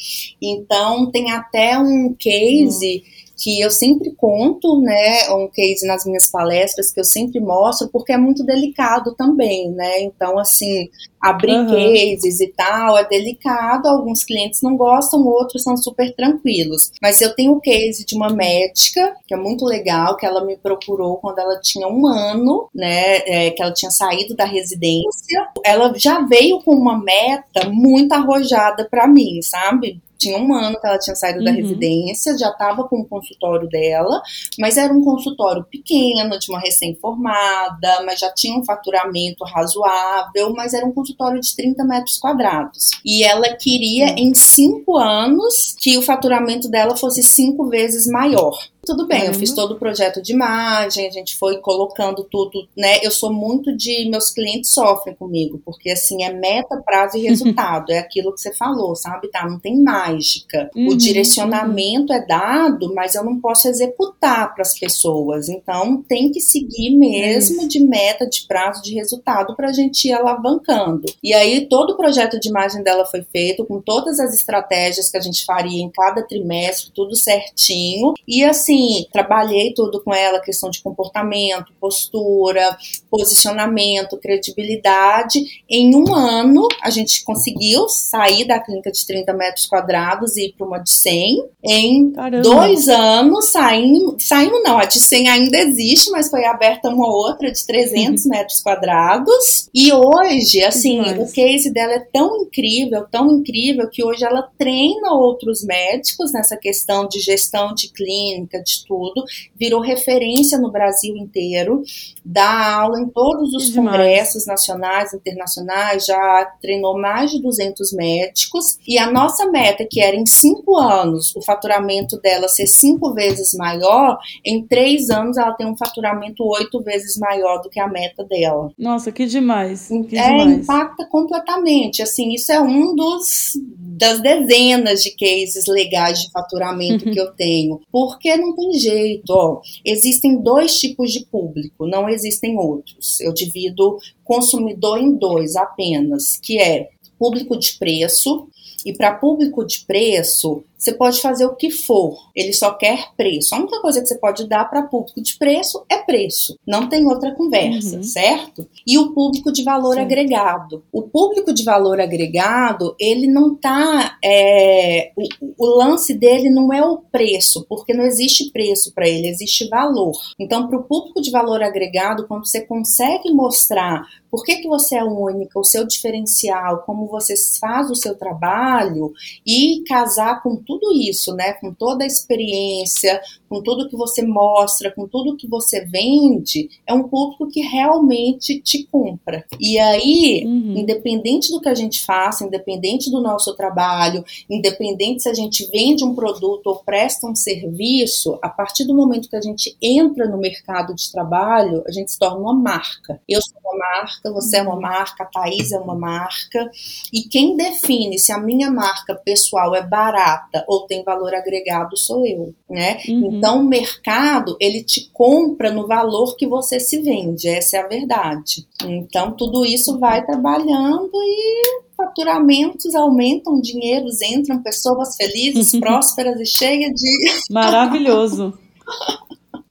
[0.41, 3.03] Então, tem até um case.
[3.05, 7.89] Uhum que eu sempre conto, né, um case nas minhas palestras que eu sempre mostro,
[7.91, 10.01] porque é muito delicado também, né?
[10.01, 10.89] Então, assim,
[11.21, 11.67] abrir uhum.
[11.67, 16.91] cases e tal é delicado, alguns clientes não gostam, outros são super tranquilos.
[17.01, 20.55] Mas eu tenho o case de uma médica, que é muito legal, que ela me
[20.55, 25.47] procurou quando ela tinha um ano, né, é, que ela tinha saído da residência.
[25.63, 29.99] Ela já veio com uma meta muito arrojada para mim, sabe?
[30.17, 31.45] Tinha um ano que ela tinha saído uhum.
[31.45, 34.21] da residência, já estava com o consultório dela,
[34.60, 40.73] mas era um consultório pequeno, de uma recém-formada, mas já tinha um faturamento razoável, mas
[40.73, 42.89] era um consultório de 30 metros quadrados.
[43.04, 44.17] E ela queria, uhum.
[44.17, 48.58] em cinco anos, que o faturamento dela fosse cinco vezes maior.
[48.85, 52.99] Tudo bem, eu fiz todo o projeto de imagem, a gente foi colocando tudo, né?
[53.01, 54.09] Eu sou muito de.
[54.09, 57.91] Meus clientes sofrem comigo, porque assim, é meta, prazo e resultado.
[57.91, 59.29] é aquilo que você falou, sabe?
[59.29, 60.69] Tá, não tem mágica.
[60.75, 62.19] Uhum, o direcionamento uhum.
[62.19, 65.49] é dado, mas eu não posso executar para as pessoas.
[65.49, 70.07] Então, tem que seguir mesmo é de meta, de prazo, de resultado para a gente
[70.07, 71.05] ir alavancando.
[71.23, 75.17] E aí, todo o projeto de imagem dela foi feito com todas as estratégias que
[75.17, 78.13] a gente faria em cada trimestre, tudo certinho.
[78.27, 82.77] E assim, assim, trabalhei tudo com ela, questão de comportamento, postura,
[83.09, 85.39] posicionamento, credibilidade.
[85.69, 90.53] Em um ano, a gente conseguiu sair da clínica de 30 metros quadrados e ir
[90.53, 91.45] para uma de 100.
[91.63, 92.43] Em Caramba.
[92.43, 97.51] dois anos, saímos, saímos não, a de 100 ainda existe, mas foi aberta uma outra
[97.51, 99.69] de 300 metros quadrados.
[99.73, 105.13] E hoje, assim, o case dela é tão incrível, tão incrível, que hoje ela treina
[105.13, 109.23] outros médicos nessa questão de gestão de clínica, de tudo,
[109.56, 111.84] virou referência no Brasil inteiro,
[112.23, 118.97] dá aula em todos os congressos nacionais, internacionais, já treinou mais de 200 médicos, e
[118.97, 124.17] a nossa meta, que era em cinco anos, o faturamento dela ser cinco vezes maior,
[124.43, 128.71] em três anos ela tem um faturamento oito vezes maior do que a meta dela.
[128.78, 129.88] Nossa, que demais.
[130.10, 130.63] Que é, demais.
[130.63, 133.54] impacta completamente, assim, isso é um dos
[133.95, 139.62] das dezenas de cases legais de faturamento que eu tenho, porque não tem jeito, ó.
[139.86, 143.21] Existem dois tipos de público, não existem outros.
[143.21, 148.49] Eu divido consumidor em dois apenas, que é público de preço
[148.86, 153.55] e para público de preço, você pode fazer o que for, ele só quer preço.
[153.55, 157.05] A única coisa que você pode dar para público de preço é preço, não tem
[157.07, 158.03] outra conversa, uhum.
[158.03, 158.67] certo?
[158.85, 160.01] E o público de valor Sim.
[160.01, 160.83] agregado.
[160.91, 164.17] O público de valor agregado, ele não tá.
[164.23, 165.25] É, o,
[165.57, 170.13] o lance dele não é o preço, porque não existe preço para ele, existe valor.
[170.39, 174.97] Então, para o público de valor agregado, quando você consegue mostrar por que, que você
[174.97, 179.13] é única, o seu diferencial, como você faz o seu trabalho
[179.47, 181.53] e casar com tudo isso, né?
[181.53, 183.21] Com toda a experiência,
[183.55, 188.59] com tudo que você mostra, com tudo que você vende, é um público que realmente
[188.59, 189.45] te compra.
[189.59, 190.77] E aí, uhum.
[190.77, 196.03] independente do que a gente faça, independente do nosso trabalho, independente se a gente vende
[196.03, 200.37] um produto ou presta um serviço, a partir do momento que a gente entra no
[200.37, 203.21] mercado de trabalho, a gente se torna uma marca.
[203.27, 206.69] Eu sou uma marca, você é uma marca, a Thaís é uma marca.
[207.13, 212.25] E quem define se a minha marca pessoal é barata ou tem valor agregado sou
[212.25, 212.97] eu, né?
[213.07, 213.37] Uhum.
[213.37, 217.88] Então o mercado ele te compra no valor que você se vende, essa é a
[217.88, 218.67] verdade.
[218.84, 226.91] Então tudo isso vai trabalhando e faturamentos aumentam, dinheiros entram, pessoas felizes, prósperas e cheias
[226.91, 228.53] de maravilhoso.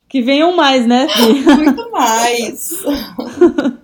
[0.08, 1.08] Que venham mais, né?
[1.56, 2.70] Muito mais.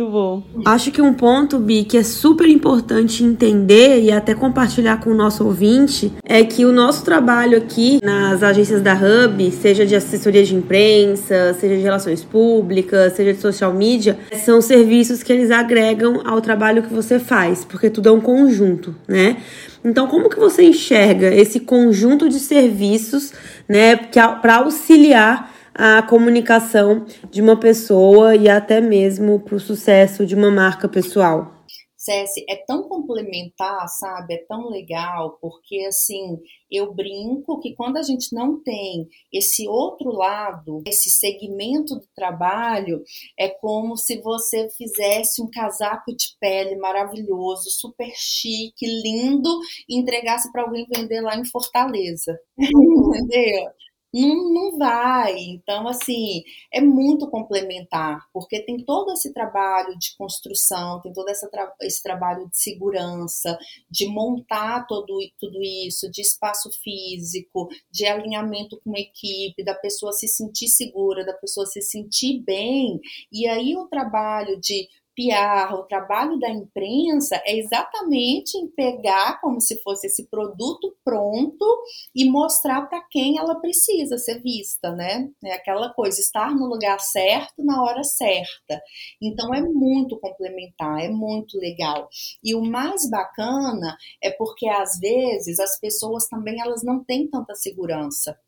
[0.00, 0.42] Muito bom.
[0.64, 5.14] Acho que um ponto, Bi, que é super importante entender e até compartilhar com o
[5.14, 10.42] nosso ouvinte é que o nosso trabalho aqui nas agências da Hub, seja de assessoria
[10.42, 16.22] de imprensa, seja de relações públicas, seja de social media, são serviços que eles agregam
[16.24, 19.36] ao trabalho que você faz, porque tudo é um conjunto, né?
[19.84, 23.32] Então, como que você enxerga esse conjunto de serviços,
[23.68, 30.34] né, para auxiliar a comunicação de uma pessoa e até mesmo para o sucesso de
[30.34, 31.56] uma marca pessoal?
[31.96, 34.34] César, é tão complementar, sabe?
[34.34, 36.38] É tão legal, porque assim,
[36.70, 43.02] eu brinco que quando a gente não tem esse outro lado, esse segmento do trabalho,
[43.38, 50.52] é como se você fizesse um casaco de pele maravilhoso, super chique, lindo, e entregasse
[50.52, 52.38] para alguém vender lá em Fortaleza.
[52.58, 53.70] Entendeu?
[54.12, 55.38] Não, não vai.
[55.38, 56.42] Então, assim,
[56.72, 62.02] é muito complementar, porque tem todo esse trabalho de construção, tem todo essa tra esse
[62.02, 63.58] trabalho de segurança,
[63.90, 70.12] de montar todo, tudo isso, de espaço físico, de alinhamento com a equipe, da pessoa
[70.12, 73.00] se sentir segura, da pessoa se sentir bem.
[73.32, 74.88] E aí o trabalho de
[75.20, 81.66] PR, o trabalho da imprensa é exatamente em pegar como se fosse esse produto pronto
[82.14, 85.28] e mostrar para quem ela precisa ser vista, né?
[85.44, 88.80] É aquela coisa, estar no lugar certo na hora certa.
[89.20, 92.08] Então é muito complementar, é muito legal.
[92.42, 97.54] E o mais bacana é porque às vezes as pessoas também elas não têm tanta
[97.54, 98.38] segurança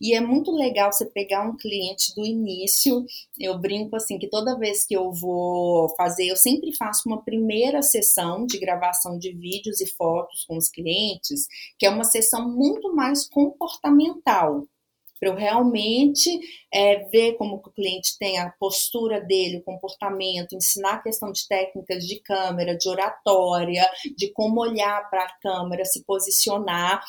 [0.00, 3.04] e é muito legal você pegar um cliente do início.
[3.38, 7.82] Eu brinco assim que toda vez que eu vou fazer, eu sempre faço uma primeira
[7.82, 11.46] sessão de gravação de vídeos e fotos com os clientes,
[11.78, 14.64] que é uma sessão muito mais comportamental
[15.24, 16.28] para eu realmente
[16.72, 21.48] é, ver como o cliente tem a postura dele, o comportamento, ensinar a questão de
[21.48, 27.02] técnicas de câmera, de oratória, de como olhar para a câmera, se posicionar.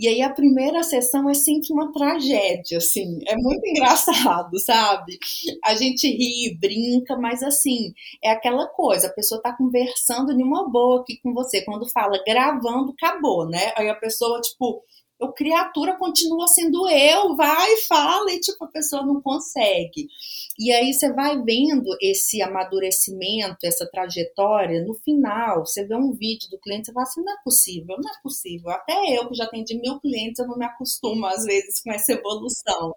[0.00, 5.18] E aí a primeira sessão é sempre uma tragédia, assim, é muito engraçado, sabe?
[5.62, 7.92] A gente ri, brinca, mas assim,
[8.24, 12.92] é aquela coisa, a pessoa tá conversando numa boa aqui com você, quando fala gravando,
[12.92, 13.72] acabou, né?
[13.76, 14.82] Aí a pessoa, tipo,
[15.20, 20.08] o criatura continua sendo eu, vai, fala, e tipo, a pessoa não consegue.
[20.58, 26.48] E aí você vai vendo esse amadurecimento, essa trajetória, no final, você vê um vídeo
[26.50, 28.70] do cliente, você fala assim, não é possível, não é possível.
[28.70, 32.12] Até eu, que já atendi mil clientes, eu não me acostumo, às vezes, com essa
[32.12, 32.94] evolução.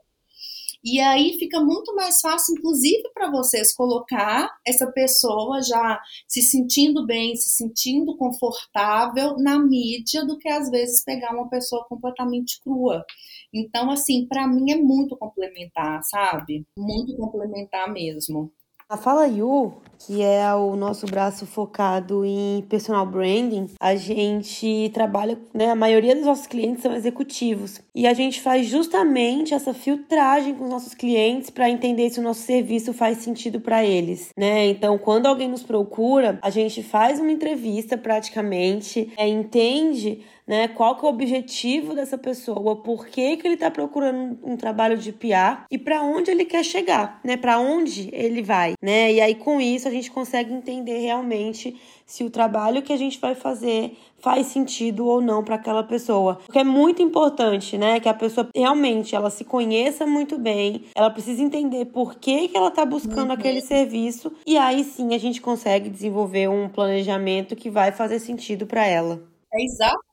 [0.83, 7.05] E aí fica muito mais fácil, inclusive, para vocês colocar essa pessoa já se sentindo
[7.05, 13.05] bem, se sentindo confortável na mídia, do que às vezes pegar uma pessoa completamente crua.
[13.53, 16.65] Então, assim, para mim é muito complementar, sabe?
[16.77, 18.51] Muito complementar mesmo.
[18.93, 25.35] A Fala You, que é o nosso braço focado em personal branding, a gente trabalha,
[25.51, 27.81] né, a maioria dos nossos clientes são executivos.
[27.95, 32.23] E a gente faz justamente essa filtragem com os nossos clientes para entender se o
[32.23, 34.67] nosso serviço faz sentido para eles, né?
[34.67, 40.67] Então, quando alguém nos procura, a gente faz uma entrevista praticamente, é, entende né?
[40.67, 42.75] Qual que é o objetivo dessa pessoa?
[42.75, 46.63] Por que, que ele está procurando um, trabalho de PR e para onde ele quer
[46.63, 47.37] chegar, né?
[47.37, 49.11] Para onde ele vai, né?
[49.11, 53.19] E aí com isso a gente consegue entender realmente se o trabalho que a gente
[53.19, 56.39] vai fazer faz sentido ou não para aquela pessoa.
[56.45, 61.09] Porque é muito importante, né, que a pessoa realmente ela se conheça muito bem, ela
[61.09, 63.33] precisa entender por que, que ela está buscando uhum.
[63.33, 68.65] aquele serviço e aí sim a gente consegue desenvolver um planejamento que vai fazer sentido
[68.65, 69.21] para ela.
[69.53, 70.12] É exatamente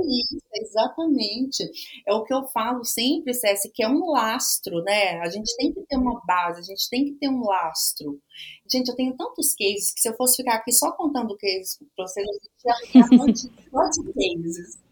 [0.00, 1.64] isso, exatamente.
[2.06, 5.18] É o que eu falo sempre, César, que é um lastro, né?
[5.20, 8.20] A gente tem que ter uma base, a gente tem que ter um lastro.
[8.70, 12.06] Gente, eu tenho tantos cases que se eu fosse ficar aqui só contando cases para
[12.06, 14.85] vocês, gente ia ficar de cases.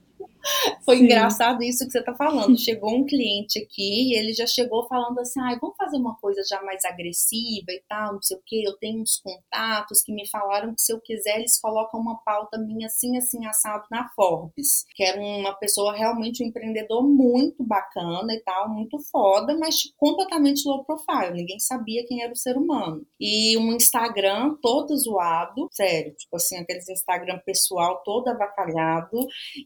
[0.84, 1.04] Foi Sim.
[1.04, 2.58] engraçado isso que você está falando.
[2.58, 6.42] Chegou um cliente aqui e ele já chegou falando assim: ah, vamos fazer uma coisa
[6.48, 8.62] já mais agressiva e tal, não sei o que.
[8.62, 12.58] Eu tenho uns contatos que me falaram que se eu quiser, eles colocam uma pauta
[12.58, 14.84] minha assim, assim, assado na Forbes.
[14.94, 20.68] Que era uma pessoa realmente um empreendedor muito bacana e tal, muito foda, mas completamente
[20.68, 21.32] low profile.
[21.34, 23.06] Ninguém sabia quem era o ser humano.
[23.18, 29.18] E um Instagram todo zoado, sério, tipo assim, aqueles Instagram pessoal todo avacalhado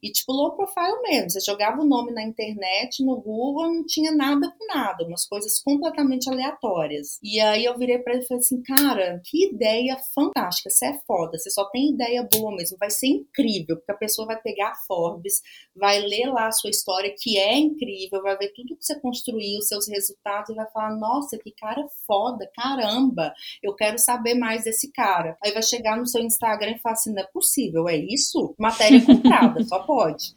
[0.03, 1.30] e tipo low profile profile mesmo.
[1.30, 5.60] Você jogava o nome na internet, no Google, não tinha nada com nada, umas coisas
[5.60, 7.18] completamente aleatórias.
[7.22, 11.00] E aí eu virei para ele e falei assim, cara, que ideia fantástica, você é
[11.06, 14.70] foda, você só tem ideia boa mesmo, vai ser incrível, porque a pessoa vai pegar
[14.70, 15.40] a Forbes,
[15.74, 19.60] vai ler lá a sua história, que é incrível, vai ver tudo que você construiu,
[19.62, 24.92] seus resultados, e vai falar, nossa, que cara foda, caramba, eu quero saber mais desse
[24.92, 25.36] cara.
[25.42, 28.54] Aí vai chegar no seu Instagram e falar assim, não é possível, é isso?
[28.58, 30.34] Matéria comprada, só pode.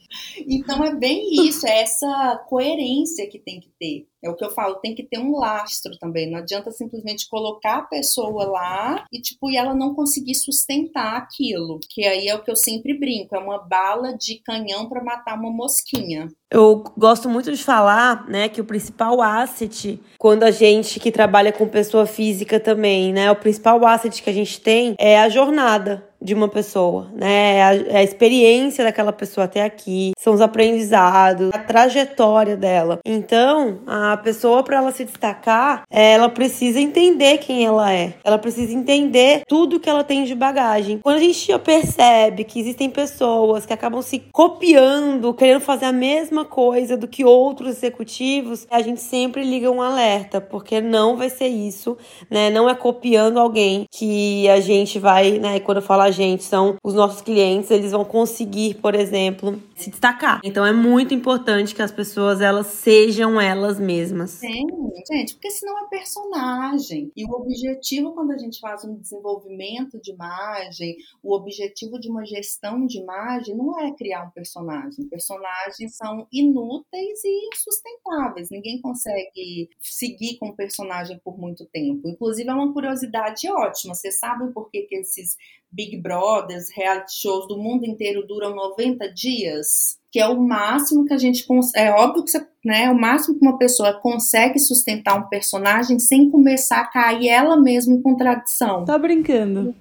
[0.48, 4.08] Então é bem isso, é essa coerência que tem que ter.
[4.24, 6.30] É o que eu falo, tem que ter um lastro também.
[6.30, 11.80] Não adianta simplesmente colocar a pessoa lá e tipo e ela não conseguir sustentar aquilo.
[11.90, 15.40] Que aí é o que eu sempre brinco, é uma bala de canhão para matar
[15.40, 16.28] uma mosquinha.
[16.52, 21.52] Eu gosto muito de falar, né, que o principal asset quando a gente que trabalha
[21.52, 26.11] com pessoa física também, né, o principal asset que a gente tem é a jornada
[26.22, 27.56] de uma pessoa, né?
[27.56, 33.00] É a, é a, experiência daquela pessoa até aqui, são os aprendizados, a trajetória dela.
[33.04, 38.14] Então, a pessoa para ela se destacar, ela precisa entender quem ela é.
[38.24, 41.00] Ela precisa entender tudo que ela tem de bagagem.
[41.00, 46.46] Quando a gente percebe que existem pessoas que acabam se copiando, querendo fazer a mesma
[46.46, 51.48] coisa do que outros executivos, a gente sempre liga um alerta, porque não vai ser
[51.48, 51.98] isso,
[52.30, 52.50] né?
[52.50, 55.82] Não é copiando alguém que a gente vai, né, quando eu
[56.12, 60.40] gente, são os nossos clientes, eles vão conseguir, por exemplo, se destacar.
[60.44, 64.32] Então é muito importante que as pessoas elas sejam elas mesmas.
[64.32, 64.68] Sim,
[65.12, 67.12] gente, porque senão é personagem.
[67.16, 72.26] E o objetivo quando a gente faz um desenvolvimento de imagem, o objetivo de uma
[72.26, 75.08] gestão de imagem não é criar um personagem.
[75.08, 78.50] Personagens são inúteis e insustentáveis.
[78.50, 82.08] Ninguém consegue seguir com o personagem por muito tempo.
[82.08, 83.96] Inclusive é uma curiosidade ótima.
[83.96, 85.38] Vocês sabem por que, que esses
[85.72, 91.14] Big Brothers, reality shows do mundo inteiro duram 90 dias, que é o máximo que
[91.14, 91.46] a gente
[91.76, 95.98] é óbvio que você, né, é o máximo que uma pessoa consegue sustentar um personagem
[96.00, 98.86] sem começar a cair ela mesma em contradição.
[98.86, 99.74] Tá brincando.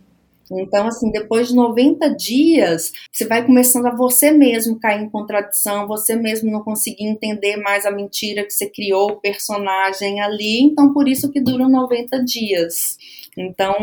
[0.50, 5.86] Então, assim, depois de 90 dias, você vai começando a você mesmo cair em contradição,
[5.86, 10.60] você mesmo não conseguir entender mais a mentira que você criou, o personagem ali.
[10.60, 12.98] Então, por isso que duram 90 dias.
[13.36, 13.74] Então,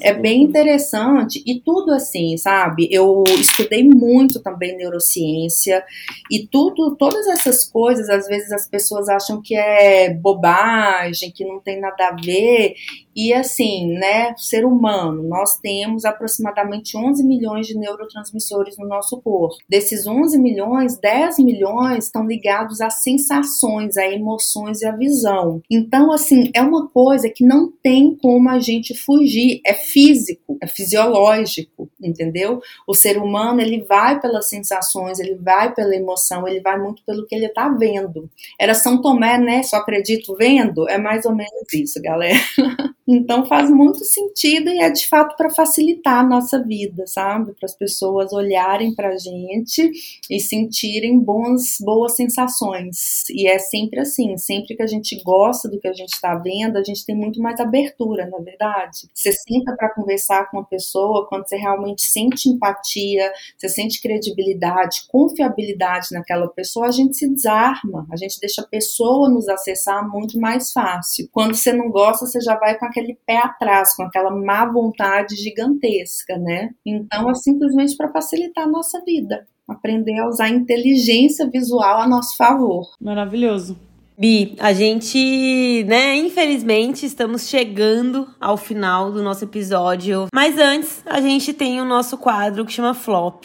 [0.00, 2.88] é bem interessante e tudo assim, sabe?
[2.90, 5.84] Eu estudei muito também neurociência
[6.30, 11.60] e tudo, todas essas coisas, às vezes as pessoas acham que é bobagem, que não
[11.60, 12.74] tem nada a ver.
[13.14, 19.20] E assim, né, ser humano, nós temos temos aproximadamente 11 milhões de neurotransmissores no nosso
[19.20, 19.56] corpo.
[19.68, 25.60] Desses 11 milhões, 10 milhões estão ligados às sensações, a emoções e à visão.
[25.68, 30.68] Então, assim, é uma coisa que não tem como a gente fugir, é físico, é
[30.68, 32.60] fisiológico, entendeu?
[32.86, 37.26] O ser humano, ele vai pelas sensações, ele vai pela emoção, ele vai muito pelo
[37.26, 38.30] que ele está vendo.
[38.60, 39.64] Era São Tomé, né?
[39.64, 42.38] Só acredito vendo, é mais ou menos isso, galera.
[43.04, 45.71] Então faz muito sentido e é de fato para facilitar
[46.04, 47.52] a nossa vida, sabe?
[47.52, 49.90] Para as pessoas olharem para a gente
[50.30, 53.28] e sentirem bons, boas sensações.
[53.30, 56.76] E é sempre assim, sempre que a gente gosta do que a gente está vendo,
[56.76, 59.08] a gente tem muito mais abertura, na é verdade.
[59.14, 65.06] Você senta para conversar com uma pessoa quando você realmente sente empatia, você sente credibilidade,
[65.08, 70.38] confiabilidade naquela pessoa, a gente se desarma, a gente deixa a pessoa nos acessar muito
[70.38, 71.28] mais fácil.
[71.32, 75.36] Quando você não gosta, você já vai com aquele pé atrás, com aquela má vontade
[75.62, 76.70] gigantesca, né?
[76.84, 79.46] Então é simplesmente para facilitar a nossa vida.
[79.68, 82.84] Aprender a usar a inteligência visual a nosso favor.
[83.00, 83.78] Maravilhoso.
[84.18, 91.20] Bi, a gente, né, infelizmente estamos chegando ao final do nosso episódio, mas antes a
[91.20, 93.44] gente tem o nosso quadro que chama Flop.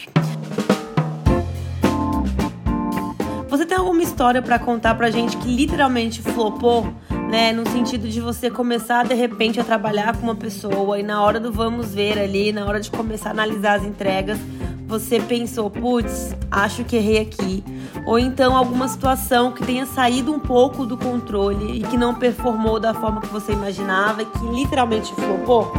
[3.49, 6.93] Você tem alguma história para contar pra gente que literalmente flopou?
[7.27, 7.51] Né?
[7.51, 11.39] No sentido de você começar de repente a trabalhar com uma pessoa e na hora
[11.39, 14.39] do vamos ver ali, na hora de começar a analisar as entregas,
[14.87, 17.63] você pensou, putz, acho que errei aqui.
[18.05, 22.79] Ou então alguma situação que tenha saído um pouco do controle e que não performou
[22.79, 25.71] da forma que você imaginava que literalmente flopou?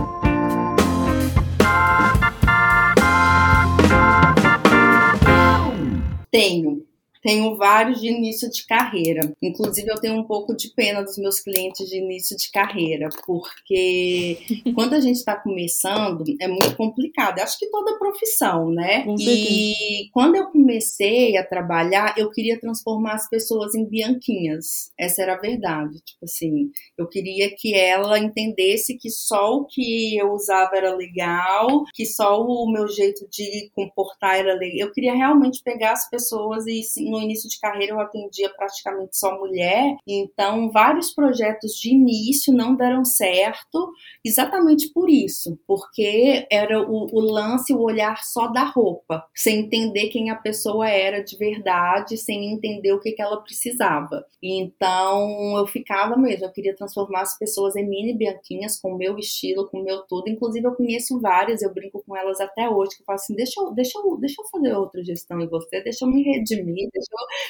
[6.30, 6.87] Tenho.
[7.22, 9.32] Tenho vários de início de carreira.
[9.42, 14.38] Inclusive, eu tenho um pouco de pena dos meus clientes de início de carreira, porque
[14.74, 17.40] quando a gente está começando, é muito complicado.
[17.40, 19.04] Acho que toda profissão, né?
[19.18, 24.90] e quando eu comecei a trabalhar, eu queria transformar as pessoas em bianquinhas.
[24.98, 26.00] Essa era a verdade.
[26.04, 31.84] Tipo assim, eu queria que ela entendesse que só o que eu usava era legal,
[31.94, 34.88] que só o meu jeito de comportar era legal.
[34.88, 39.38] Eu queria realmente pegar as pessoas e no início de carreira eu atendia praticamente só
[39.38, 43.92] mulher, então vários projetos de início não deram certo,
[44.24, 50.08] exatamente por isso, porque era o, o lance, o olhar só da roupa, sem entender
[50.08, 54.24] quem a pessoa era de verdade, sem entender o que, que ela precisava.
[54.42, 59.18] Então eu ficava mesmo, eu queria transformar as pessoas em mini bianquinhas com o meu
[59.18, 60.28] estilo, com o meu tudo.
[60.28, 63.60] Inclusive eu conheço várias, eu brinco com elas até hoje, que eu falo assim, deixa
[63.60, 66.88] eu, deixa eu, deixa eu fazer outra gestão em você, deixa eu me redimir,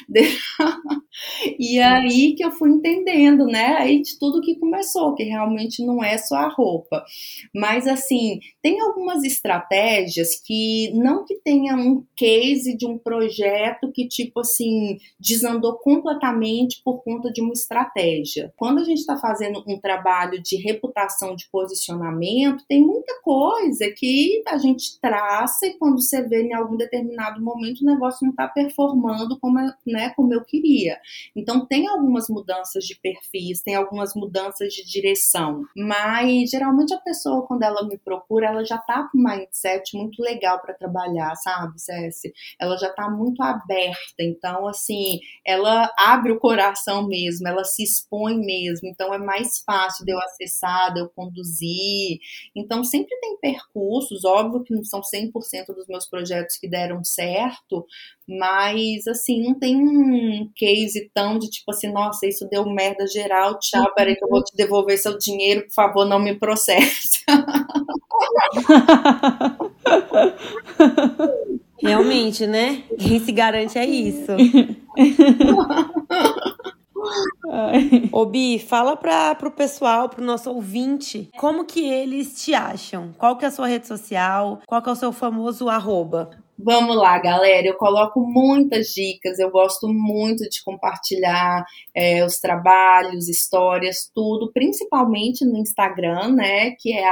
[1.58, 3.76] e aí que eu fui entendendo, né?
[3.78, 7.04] Aí de tudo que começou, que realmente não é só a roupa.
[7.54, 14.06] Mas assim, tem algumas estratégias que não que tenha um case de um projeto que
[14.06, 18.52] tipo assim desandou completamente por conta de uma estratégia.
[18.56, 24.42] Quando a gente está fazendo um trabalho de reputação de posicionamento, tem muita coisa que
[24.46, 28.48] a gente traça e quando você vê em algum determinado momento o negócio não está
[28.48, 30.98] performando como, né, como eu queria.
[31.34, 37.46] Então, tem algumas mudanças de perfis, tem algumas mudanças de direção, mas geralmente a pessoa,
[37.46, 41.80] quando ela me procura, ela já tá com um mindset muito legal para trabalhar, sabe,
[41.80, 42.32] Cési?
[42.60, 48.38] Ela já tá muito aberta, então, assim, ela abre o coração mesmo, ela se expõe
[48.38, 52.18] mesmo, então é mais fácil de eu acessar, de eu conduzir.
[52.54, 57.86] Então, sempre tem percursos, óbvio que não são 100% dos meus projetos que deram certo,
[58.28, 63.58] mas, assim, não tem um case tão de tipo assim, nossa, isso deu merda geral,
[63.58, 67.24] tchau, peraí que eu vou te devolver seu dinheiro, por favor, não me processe.
[71.80, 72.82] Realmente, né?
[72.98, 74.32] Quem se garante é isso.
[78.12, 83.14] Ô Bi, fala para pro pessoal, pro nosso ouvinte, como que eles te acham?
[83.16, 84.60] Qual que é a sua rede social?
[84.66, 86.30] Qual que é o seu famoso arroba?
[86.60, 87.68] Vamos lá, galera.
[87.68, 89.38] Eu coloco muitas dicas.
[89.38, 96.72] Eu gosto muito de compartilhar é, os trabalhos, histórias, tudo, principalmente no Instagram, né?
[96.72, 97.06] Que é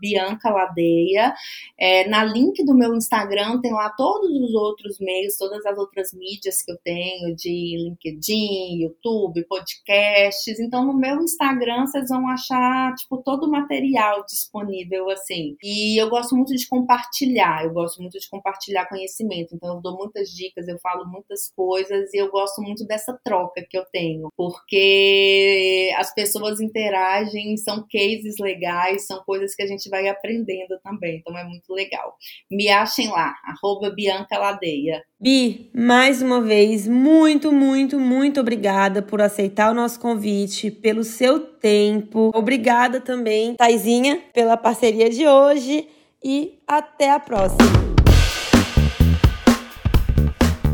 [0.00, 1.34] @biancaladeia.
[1.76, 6.12] É, na link do meu Instagram tem lá todos os outros meios, todas as outras
[6.12, 10.60] mídias que eu tenho de LinkedIn, YouTube, podcasts.
[10.60, 15.56] Então, no meu Instagram vocês vão achar tipo todo o material disponível assim.
[15.64, 17.64] E eu gosto muito de compartilhar.
[17.64, 19.54] Eu gosto muito de compartilhar compartilhar conhecimento.
[19.54, 23.64] Então, eu dou muitas dicas, eu falo muitas coisas e eu gosto muito dessa troca
[23.68, 29.88] que eu tenho, porque as pessoas interagem, são cases legais, são coisas que a gente
[29.88, 31.18] vai aprendendo também.
[31.18, 32.14] Então, é muito legal.
[32.50, 35.02] Me achem lá, arroba Bianca Ladeia.
[35.20, 41.40] Bi, mais uma vez, muito, muito, muito obrigada por aceitar o nosso convite, pelo seu
[41.40, 42.30] tempo.
[42.34, 45.88] Obrigada também, Taizinha, pela parceria de hoje
[46.22, 47.93] e até a próxima.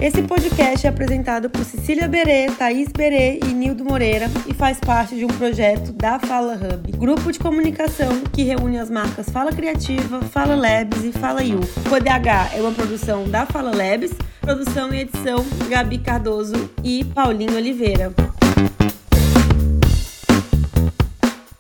[0.01, 5.15] Esse podcast é apresentado por Cecília Berê, Thaís Berê e Nildo Moreira e faz parte
[5.15, 10.23] de um projeto da Fala Hub, grupo de comunicação que reúne as marcas Fala Criativa,
[10.23, 11.61] Fala Labs e Fala You.
[11.61, 17.55] O PDH é uma produção da Fala Labs, produção e edição Gabi Cardoso e Paulinho
[17.57, 18.11] Oliveira.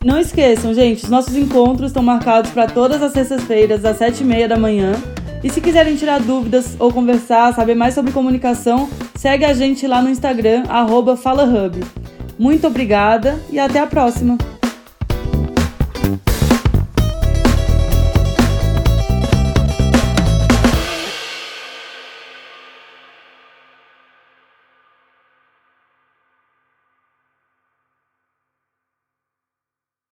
[0.02, 4.24] Não esqueçam, gente, os nossos encontros estão marcados para todas as sextas-feiras, às sete e
[4.24, 4.94] meia da manhã.
[5.42, 10.02] E se quiserem tirar dúvidas ou conversar, saber mais sobre comunicação, segue a gente lá
[10.02, 10.64] no Instagram,
[11.16, 11.80] FalaHub.
[12.38, 14.36] Muito obrigada e até a próxima!